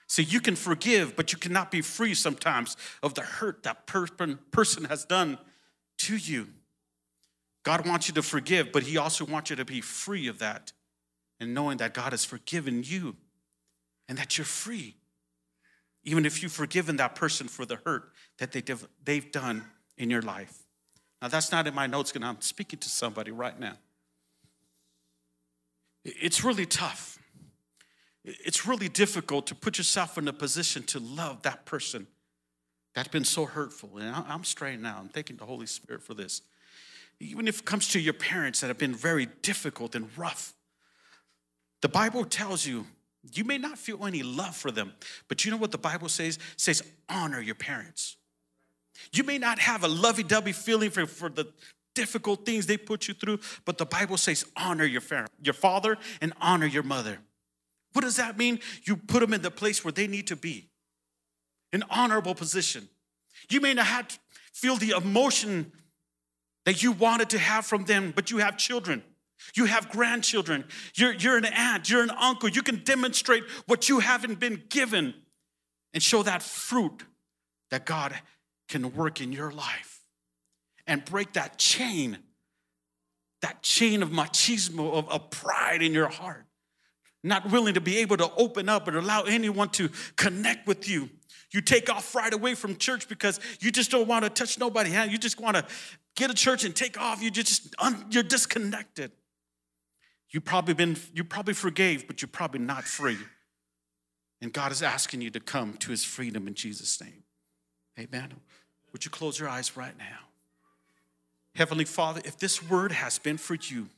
So 0.08 0.20
you 0.20 0.40
can 0.40 0.56
forgive, 0.56 1.16
but 1.16 1.32
you 1.32 1.38
cannot 1.38 1.70
be 1.70 1.80
free 1.80 2.14
sometimes 2.14 2.76
of 3.02 3.14
the 3.14 3.22
hurt 3.22 3.62
that 3.62 3.86
person 3.86 4.84
has 4.84 5.04
done 5.04 5.38
to 5.98 6.16
you. 6.16 6.48
God 7.62 7.86
wants 7.86 8.08
you 8.08 8.14
to 8.14 8.22
forgive, 8.22 8.72
but 8.72 8.82
He 8.82 8.96
also 8.96 9.24
wants 9.24 9.50
you 9.50 9.56
to 9.56 9.64
be 9.64 9.80
free 9.80 10.26
of 10.26 10.40
that 10.40 10.72
and 11.40 11.54
knowing 11.54 11.78
that 11.78 11.94
God 11.94 12.12
has 12.12 12.24
forgiven 12.24 12.82
you 12.84 13.16
and 14.08 14.18
that 14.18 14.36
you're 14.36 14.44
free 14.44 14.96
even 16.04 16.26
if 16.26 16.42
you've 16.42 16.52
forgiven 16.52 16.96
that 16.96 17.14
person 17.14 17.48
for 17.48 17.64
the 17.64 17.76
hurt 17.84 18.12
that 18.38 18.52
they've 19.04 19.32
done 19.32 19.64
in 19.96 20.10
your 20.10 20.22
life. 20.22 20.58
Now, 21.20 21.28
that's 21.28 21.52
not 21.52 21.66
in 21.66 21.74
my 21.74 21.86
notes, 21.86 22.12
and 22.12 22.24
I'm 22.24 22.40
speaking 22.40 22.80
to 22.80 22.88
somebody 22.88 23.30
right 23.30 23.58
now. 23.58 23.74
It's 26.04 26.42
really 26.42 26.66
tough. 26.66 27.18
It's 28.24 28.66
really 28.66 28.88
difficult 28.88 29.46
to 29.48 29.54
put 29.54 29.78
yourself 29.78 30.18
in 30.18 30.26
a 30.26 30.32
position 30.32 30.82
to 30.84 30.98
love 30.98 31.42
that 31.42 31.64
person 31.64 32.06
that's 32.94 33.08
been 33.08 33.24
so 33.24 33.46
hurtful. 33.46 33.98
And 33.98 34.14
I'm 34.14 34.44
straying 34.44 34.82
now. 34.82 34.98
I'm 34.98 35.08
thanking 35.08 35.36
the 35.36 35.46
Holy 35.46 35.66
Spirit 35.66 36.02
for 36.02 36.14
this. 36.14 36.42
Even 37.20 37.46
if 37.46 37.60
it 37.60 37.64
comes 37.64 37.88
to 37.88 38.00
your 38.00 38.14
parents 38.14 38.60
that 38.60 38.66
have 38.66 38.78
been 38.78 38.94
very 38.94 39.26
difficult 39.42 39.94
and 39.94 40.08
rough, 40.18 40.54
the 41.80 41.88
Bible 41.88 42.24
tells 42.24 42.66
you 42.66 42.86
you 43.34 43.44
may 43.44 43.58
not 43.58 43.78
feel 43.78 44.04
any 44.06 44.22
love 44.22 44.56
for 44.56 44.70
them, 44.70 44.92
but 45.28 45.44
you 45.44 45.50
know 45.50 45.56
what 45.56 45.70
the 45.70 45.78
Bible 45.78 46.08
says? 46.08 46.36
It 46.36 46.42
says 46.60 46.82
honor 47.08 47.40
your 47.40 47.54
parents. 47.54 48.16
You 49.12 49.22
may 49.24 49.38
not 49.38 49.58
have 49.58 49.84
a 49.84 49.88
lovey-dovey 49.88 50.52
feeling 50.52 50.90
for, 50.90 51.06
for 51.06 51.28
the 51.28 51.46
difficult 51.94 52.44
things 52.44 52.66
they 52.66 52.76
put 52.76 53.08
you 53.08 53.14
through, 53.14 53.38
but 53.64 53.78
the 53.78 53.86
Bible 53.86 54.16
says 54.16 54.44
honor 54.56 54.84
your, 54.84 55.02
your 55.42 55.54
father 55.54 55.98
and 56.20 56.32
honor 56.40 56.66
your 56.66 56.82
mother. 56.82 57.18
What 57.92 58.02
does 58.02 58.16
that 58.16 58.38
mean? 58.38 58.60
You 58.84 58.96
put 58.96 59.20
them 59.20 59.32
in 59.34 59.42
the 59.42 59.50
place 59.50 59.84
where 59.84 59.92
they 59.92 60.06
need 60.06 60.26
to 60.28 60.36
be, 60.36 60.70
an 61.72 61.84
honorable 61.90 62.34
position. 62.34 62.88
You 63.50 63.60
may 63.60 63.74
not 63.74 63.86
have 63.86 64.18
feel 64.52 64.76
the 64.76 64.90
emotion 64.90 65.72
that 66.64 66.82
you 66.82 66.92
wanted 66.92 67.30
to 67.30 67.38
have 67.38 67.66
from 67.66 67.84
them, 67.84 68.12
but 68.14 68.30
you 68.30 68.38
have 68.38 68.56
children. 68.56 69.02
You 69.54 69.66
have 69.66 69.90
grandchildren. 69.90 70.64
You're, 70.94 71.14
you're 71.14 71.36
an 71.36 71.44
aunt. 71.44 71.90
You're 71.90 72.02
an 72.02 72.10
uncle. 72.10 72.48
You 72.48 72.62
can 72.62 72.82
demonstrate 72.84 73.44
what 73.66 73.88
you 73.88 74.00
haven't 74.00 74.40
been 74.40 74.62
given 74.68 75.14
and 75.94 76.02
show 76.02 76.22
that 76.22 76.42
fruit 76.42 77.04
that 77.70 77.86
God 77.86 78.14
can 78.68 78.94
work 78.94 79.20
in 79.20 79.32
your 79.32 79.50
life. 79.52 80.00
and 80.86 81.04
break 81.04 81.34
that 81.34 81.58
chain, 81.58 82.18
that 83.40 83.62
chain 83.62 84.02
of 84.02 84.10
machismo, 84.10 84.94
of, 84.94 85.08
of 85.08 85.30
pride 85.30 85.82
in 85.82 85.92
your 85.92 86.08
heart. 86.08 86.44
Not 87.24 87.50
willing 87.50 87.74
to 87.74 87.80
be 87.80 87.98
able 87.98 88.16
to 88.16 88.30
open 88.36 88.68
up 88.68 88.88
and 88.88 88.96
allow 88.96 89.22
anyone 89.22 89.68
to 89.70 89.90
connect 90.16 90.66
with 90.66 90.88
you. 90.88 91.08
You 91.52 91.60
take 91.60 91.88
off 91.88 92.14
right 92.14 92.32
away 92.32 92.54
from 92.54 92.76
church 92.76 93.08
because 93.08 93.38
you 93.60 93.70
just 93.70 93.90
don't 93.90 94.08
want 94.08 94.24
to 94.24 94.30
touch 94.30 94.58
nobody. 94.58 94.90
You 94.90 95.18
just 95.18 95.40
want 95.40 95.56
to 95.56 95.64
get 96.16 96.30
a 96.30 96.34
church 96.34 96.64
and 96.64 96.74
take 96.74 97.00
off. 97.00 97.22
You 97.22 97.30
just 97.30 97.74
you're 98.10 98.22
disconnected. 98.24 99.12
You 100.32 100.40
probably 100.40 100.74
been 100.74 100.96
you 101.14 101.24
probably 101.24 101.54
forgave, 101.54 102.06
but 102.06 102.22
you're 102.22 102.28
probably 102.28 102.60
not 102.60 102.84
free. 102.84 103.18
And 104.40 104.52
God 104.52 104.72
is 104.72 104.82
asking 104.82 105.20
you 105.20 105.30
to 105.30 105.40
come 105.40 105.74
to 105.74 105.90
his 105.90 106.02
freedom 106.04 106.48
in 106.48 106.54
Jesus' 106.54 107.00
name. 107.00 107.22
Amen. 107.98 108.32
Would 108.92 109.04
you 109.04 109.10
close 109.10 109.38
your 109.38 109.48
eyes 109.48 109.76
right 109.76 109.96
now? 109.96 110.18
Heavenly 111.54 111.84
Father, 111.84 112.22
if 112.24 112.38
this 112.38 112.68
word 112.68 112.92
has 112.92 113.18
been 113.18 113.36
for 113.36 113.54
you, 113.54 113.88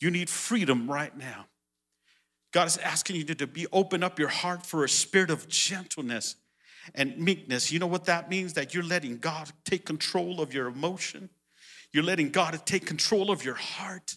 you 0.00 0.10
need 0.10 0.28
freedom 0.28 0.90
right 0.90 1.16
now. 1.16 1.46
God 2.52 2.66
is 2.66 2.78
asking 2.78 3.16
you 3.16 3.24
to, 3.24 3.46
be 3.46 3.66
open 3.72 4.02
up 4.02 4.18
your 4.18 4.28
heart 4.28 4.66
for 4.66 4.84
a 4.84 4.88
spirit 4.88 5.30
of 5.30 5.48
gentleness 5.48 6.34
and 6.94 7.16
meekness. 7.16 7.70
You 7.70 7.78
know 7.78 7.86
what 7.86 8.06
that 8.06 8.28
means? 8.28 8.54
That 8.54 8.74
you're 8.74 8.82
letting 8.82 9.18
God 9.18 9.50
take 9.64 9.84
control 9.84 10.40
of 10.40 10.52
your 10.52 10.66
emotion. 10.66 11.30
You're 11.92 12.04
letting 12.04 12.30
God 12.30 12.60
take 12.66 12.86
control 12.86 13.30
of 13.30 13.44
your 13.44 13.54
heart, 13.54 14.16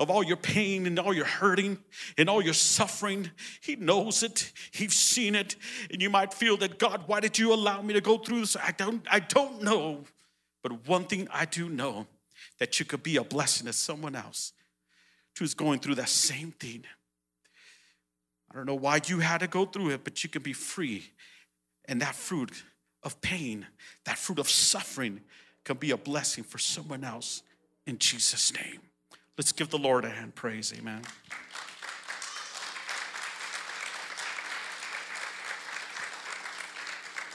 of 0.00 0.10
all 0.10 0.24
your 0.24 0.38
pain 0.38 0.86
and 0.86 0.98
all 0.98 1.12
your 1.12 1.26
hurting 1.26 1.78
and 2.16 2.30
all 2.30 2.42
your 2.42 2.54
suffering. 2.54 3.30
He 3.60 3.76
knows 3.76 4.22
it. 4.22 4.50
He's 4.72 4.94
seen 4.94 5.34
it. 5.34 5.56
And 5.92 6.00
you 6.00 6.08
might 6.08 6.32
feel 6.32 6.56
that, 6.56 6.78
God, 6.78 7.04
why 7.06 7.20
did 7.20 7.38
you 7.38 7.52
allow 7.52 7.82
me 7.82 7.92
to 7.92 8.00
go 8.00 8.16
through 8.16 8.40
this? 8.40 8.56
I 8.56 8.72
don't, 8.72 9.06
I 9.10 9.20
don't 9.20 9.62
know. 9.62 10.04
But 10.62 10.88
one 10.88 11.04
thing 11.04 11.28
I 11.30 11.44
do 11.44 11.68
know 11.68 12.06
that 12.58 12.80
you 12.80 12.86
could 12.86 13.02
be 13.02 13.16
a 13.16 13.24
blessing 13.24 13.66
to 13.66 13.74
someone 13.74 14.16
else 14.16 14.54
who's 15.38 15.52
going 15.52 15.80
through 15.80 15.96
that 15.96 16.08
same 16.08 16.52
thing. 16.52 16.84
I 18.50 18.56
don't 18.56 18.66
know 18.66 18.74
why 18.74 19.00
you 19.06 19.20
had 19.20 19.40
to 19.40 19.46
go 19.46 19.66
through 19.66 19.90
it, 19.90 20.02
but 20.02 20.24
you 20.24 20.30
can 20.30 20.42
be 20.42 20.54
free. 20.54 21.12
And 21.84 22.00
that 22.00 22.14
fruit 22.14 22.64
of 23.02 23.20
pain, 23.20 23.66
that 24.06 24.18
fruit 24.18 24.38
of 24.38 24.48
suffering, 24.48 25.20
can 25.64 25.76
be 25.76 25.90
a 25.90 25.96
blessing 25.96 26.42
for 26.42 26.56
someone 26.56 27.04
else 27.04 27.42
in 27.86 27.98
Jesus' 27.98 28.52
name. 28.54 28.80
Let's 29.40 29.52
give 29.52 29.70
the 29.70 29.78
Lord 29.78 30.04
a 30.04 30.10
hand 30.10 30.34
praise. 30.34 30.70
Amen. 30.76 31.00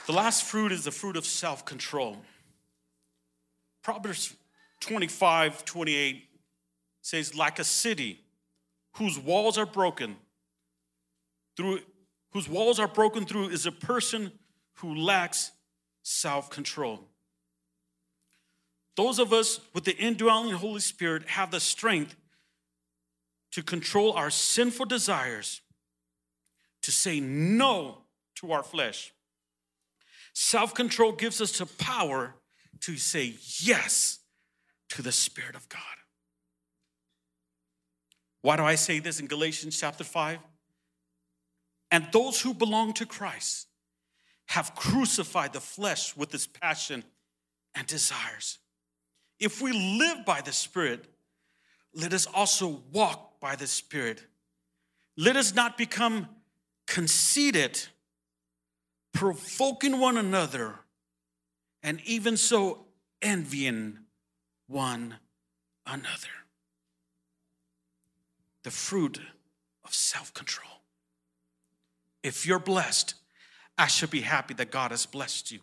The 0.06 0.12
last 0.14 0.44
fruit 0.44 0.72
is 0.72 0.84
the 0.84 0.92
fruit 0.92 1.18
of 1.18 1.26
self 1.26 1.66
control. 1.66 2.18
Proverbs 3.82 4.36
25 4.82 5.66
28 5.66 6.30
says, 7.02 7.34
like 7.34 7.58
a 7.58 7.64
city 7.64 8.20
whose 8.98 9.18
walls 9.18 9.58
are 9.58 9.66
broken, 9.66 10.16
through 11.58 11.80
whose 12.34 12.48
walls 12.48 12.80
are 12.80 12.88
broken 12.88 13.26
through 13.26 13.50
is 13.50 13.66
a 13.66 13.72
person 13.72 14.32
who 14.76 14.94
lacks 14.94 15.54
self 16.04 16.52
control. 16.52 17.00
Those 18.96 19.20
of 19.20 19.34
us 19.34 19.60
with 19.74 19.84
the 19.84 19.96
indwelling 19.98 20.54
Holy 20.54 20.80
Spirit 20.80 21.28
have 21.28 21.52
the 21.52 21.60
strength 21.60 22.16
to 23.52 23.62
control 23.62 24.14
our 24.14 24.30
sinful 24.30 24.86
desires, 24.86 25.62
to 26.82 26.92
say 26.92 27.20
no 27.20 28.00
to 28.36 28.52
our 28.52 28.64
flesh. 28.64 29.14
Self 30.34 30.74
control 30.74 31.14
gives 31.14 31.42
us 31.42 31.58
the 31.58 31.66
power 31.66 32.36
to 32.82 32.98
say 32.98 33.36
yes 33.60 34.20
to 34.90 35.02
the 35.02 35.12
Spirit 35.12 35.56
of 35.56 35.68
God. 35.70 35.82
Why 38.42 38.58
do 38.58 38.64
I 38.64 38.76
say 38.76 39.00
this 39.00 39.20
in 39.20 39.28
Galatians 39.28 39.80
chapter 39.80 40.04
5? 40.04 40.40
And 41.92 42.08
those 42.12 42.42
who 42.42 42.54
belong 42.54 42.94
to 42.94 43.06
Christ 43.06 43.68
have 44.48 44.76
crucified 44.76 45.54
the 45.54 45.62
flesh 45.62 46.16
with 46.16 46.34
its 46.34 46.46
passion 46.46 47.04
and 47.74 47.88
desires. 47.88 48.60
If 49.40 49.62
we 49.62 49.72
live 49.72 50.26
by 50.26 50.42
the 50.42 50.54
Spirit, 50.54 51.06
let 51.94 52.14
us 52.14 52.26
also 52.26 52.82
walk 52.92 53.40
by 53.40 53.56
the 53.56 53.68
Spirit. 53.68 54.24
Let 55.18 55.36
us 55.36 55.54
not 55.54 55.78
become 55.78 56.28
conceited, 56.88 57.82
provoking 59.14 60.00
one 60.00 60.18
another, 60.18 60.76
and 61.84 62.02
even 62.06 62.38
so 62.38 62.86
envying 63.22 64.00
one 64.68 65.16
another. 65.86 66.28
The 68.64 68.72
fruit 68.72 69.20
of 69.84 69.94
self 69.94 70.34
control. 70.34 70.82
If 72.24 72.46
you're 72.46 72.60
blessed, 72.60 73.14
I 73.78 73.88
should 73.88 74.10
be 74.10 74.22
happy 74.22 74.54
that 74.56 74.72
God 74.72 74.92
has 74.92 75.06
blessed 75.06 75.52
you 75.52 75.60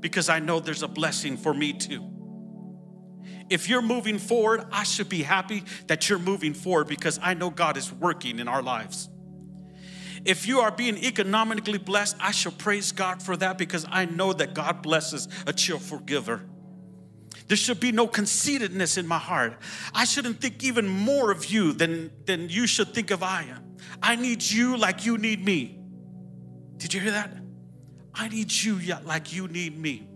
because 0.00 0.28
I 0.28 0.38
know 0.38 0.58
there's 0.58 0.82
a 0.82 0.88
blessing 0.88 1.36
for 1.36 1.54
me 1.54 1.72
too. 1.72 2.19
If 3.50 3.68
you're 3.68 3.82
moving 3.82 4.18
forward, 4.18 4.64
I 4.70 4.84
should 4.84 5.08
be 5.08 5.22
happy 5.22 5.64
that 5.88 6.08
you're 6.08 6.20
moving 6.20 6.54
forward 6.54 6.86
because 6.86 7.18
I 7.20 7.34
know 7.34 7.50
God 7.50 7.76
is 7.76 7.92
working 7.92 8.38
in 8.38 8.46
our 8.46 8.62
lives. 8.62 9.08
If 10.24 10.46
you 10.46 10.60
are 10.60 10.70
being 10.70 10.96
economically 10.98 11.78
blessed, 11.78 12.16
I 12.20 12.30
shall 12.30 12.52
praise 12.52 12.92
God 12.92 13.22
for 13.22 13.36
that 13.36 13.58
because 13.58 13.86
I 13.90 14.04
know 14.04 14.32
that 14.32 14.54
God 14.54 14.82
blesses 14.82 15.28
a 15.46 15.52
cheerful 15.52 15.98
giver. 15.98 16.42
There 17.48 17.56
should 17.56 17.80
be 17.80 17.90
no 17.90 18.06
conceitedness 18.06 18.96
in 18.96 19.08
my 19.08 19.18
heart. 19.18 19.58
I 19.92 20.04
shouldn't 20.04 20.40
think 20.40 20.62
even 20.62 20.86
more 20.86 21.32
of 21.32 21.46
you 21.46 21.72
than, 21.72 22.12
than 22.24 22.48
you 22.48 22.68
should 22.68 22.94
think 22.94 23.10
of 23.10 23.24
I 23.24 23.42
am. 23.42 23.76
I 24.00 24.14
need 24.14 24.42
you 24.42 24.76
like 24.76 25.04
you 25.04 25.18
need 25.18 25.44
me. 25.44 25.80
Did 26.76 26.94
you 26.94 27.00
hear 27.00 27.10
that? 27.10 27.36
I 28.14 28.28
need 28.28 28.52
you 28.52 28.78
like 29.04 29.32
you 29.32 29.48
need 29.48 29.76
me. 29.76 30.08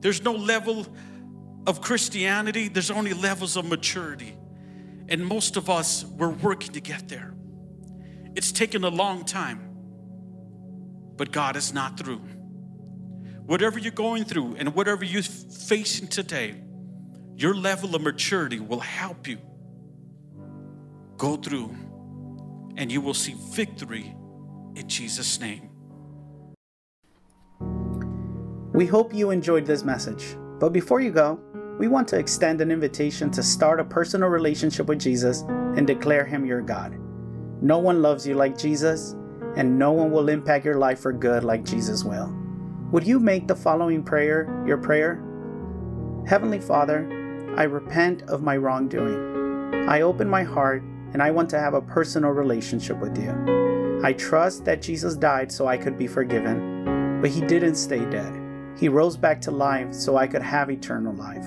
There's 0.00 0.22
no 0.22 0.32
level 0.32 0.86
of 1.66 1.80
Christianity, 1.80 2.68
there's 2.68 2.90
only 2.90 3.14
levels 3.14 3.56
of 3.56 3.64
maturity. 3.64 4.36
And 5.08 5.24
most 5.24 5.56
of 5.56 5.68
us, 5.68 6.04
we're 6.04 6.30
working 6.30 6.72
to 6.72 6.80
get 6.80 7.08
there. 7.08 7.34
It's 8.34 8.50
taken 8.50 8.84
a 8.84 8.88
long 8.88 9.24
time, 9.24 9.60
but 11.16 11.32
God 11.32 11.56
is 11.56 11.72
not 11.72 11.98
through. 11.98 12.22
Whatever 13.44 13.78
you're 13.78 13.92
going 13.92 14.24
through 14.24 14.56
and 14.56 14.74
whatever 14.74 15.04
you're 15.04 15.22
facing 15.22 16.08
today, 16.08 16.54
your 17.36 17.54
level 17.54 17.94
of 17.94 18.02
maturity 18.02 18.60
will 18.60 18.80
help 18.80 19.26
you 19.26 19.38
go 21.16 21.36
through 21.36 21.74
and 22.76 22.90
you 22.90 23.00
will 23.00 23.14
see 23.14 23.34
victory 23.50 24.14
in 24.74 24.88
Jesus' 24.88 25.38
name. 25.40 25.68
We 28.72 28.86
hope 28.86 29.12
you 29.12 29.30
enjoyed 29.30 29.66
this 29.66 29.84
message. 29.84 30.36
But 30.58 30.72
before 30.72 31.00
you 31.00 31.10
go, 31.10 31.40
we 31.78 31.88
want 31.88 32.06
to 32.08 32.18
extend 32.18 32.60
an 32.60 32.70
invitation 32.70 33.30
to 33.30 33.42
start 33.42 33.80
a 33.80 33.84
personal 33.84 34.28
relationship 34.28 34.86
with 34.86 35.00
Jesus 35.00 35.42
and 35.76 35.86
declare 35.86 36.24
Him 36.24 36.44
your 36.44 36.60
God. 36.60 36.98
No 37.60 37.78
one 37.78 38.02
loves 38.02 38.26
you 38.26 38.34
like 38.34 38.58
Jesus, 38.58 39.14
and 39.56 39.78
no 39.78 39.92
one 39.92 40.10
will 40.10 40.28
impact 40.28 40.64
your 40.64 40.78
life 40.78 41.00
for 41.00 41.12
good 41.12 41.44
like 41.44 41.64
Jesus 41.64 42.04
will. 42.04 42.34
Would 42.90 43.06
you 43.06 43.18
make 43.18 43.48
the 43.48 43.56
following 43.56 44.02
prayer 44.02 44.64
your 44.66 44.78
prayer? 44.78 45.22
Heavenly 46.26 46.60
Father, 46.60 47.08
I 47.56 47.64
repent 47.64 48.22
of 48.22 48.42
my 48.42 48.56
wrongdoing. 48.56 49.88
I 49.88 50.02
open 50.02 50.28
my 50.28 50.42
heart 50.42 50.82
and 51.12 51.22
I 51.22 51.30
want 51.30 51.50
to 51.50 51.58
have 51.58 51.74
a 51.74 51.82
personal 51.82 52.30
relationship 52.30 52.98
with 52.98 53.16
you. 53.18 54.00
I 54.04 54.12
trust 54.14 54.64
that 54.64 54.82
Jesus 54.82 55.14
died 55.14 55.52
so 55.52 55.66
I 55.66 55.76
could 55.76 55.96
be 55.96 56.06
forgiven, 56.06 57.20
but 57.20 57.30
he 57.30 57.40
didn't 57.42 57.76
stay 57.76 58.04
dead. 58.06 58.38
He 58.78 58.88
rose 58.88 59.16
back 59.16 59.40
to 59.42 59.50
life 59.50 59.92
so 59.92 60.16
I 60.16 60.26
could 60.26 60.42
have 60.42 60.70
eternal 60.70 61.14
life. 61.14 61.46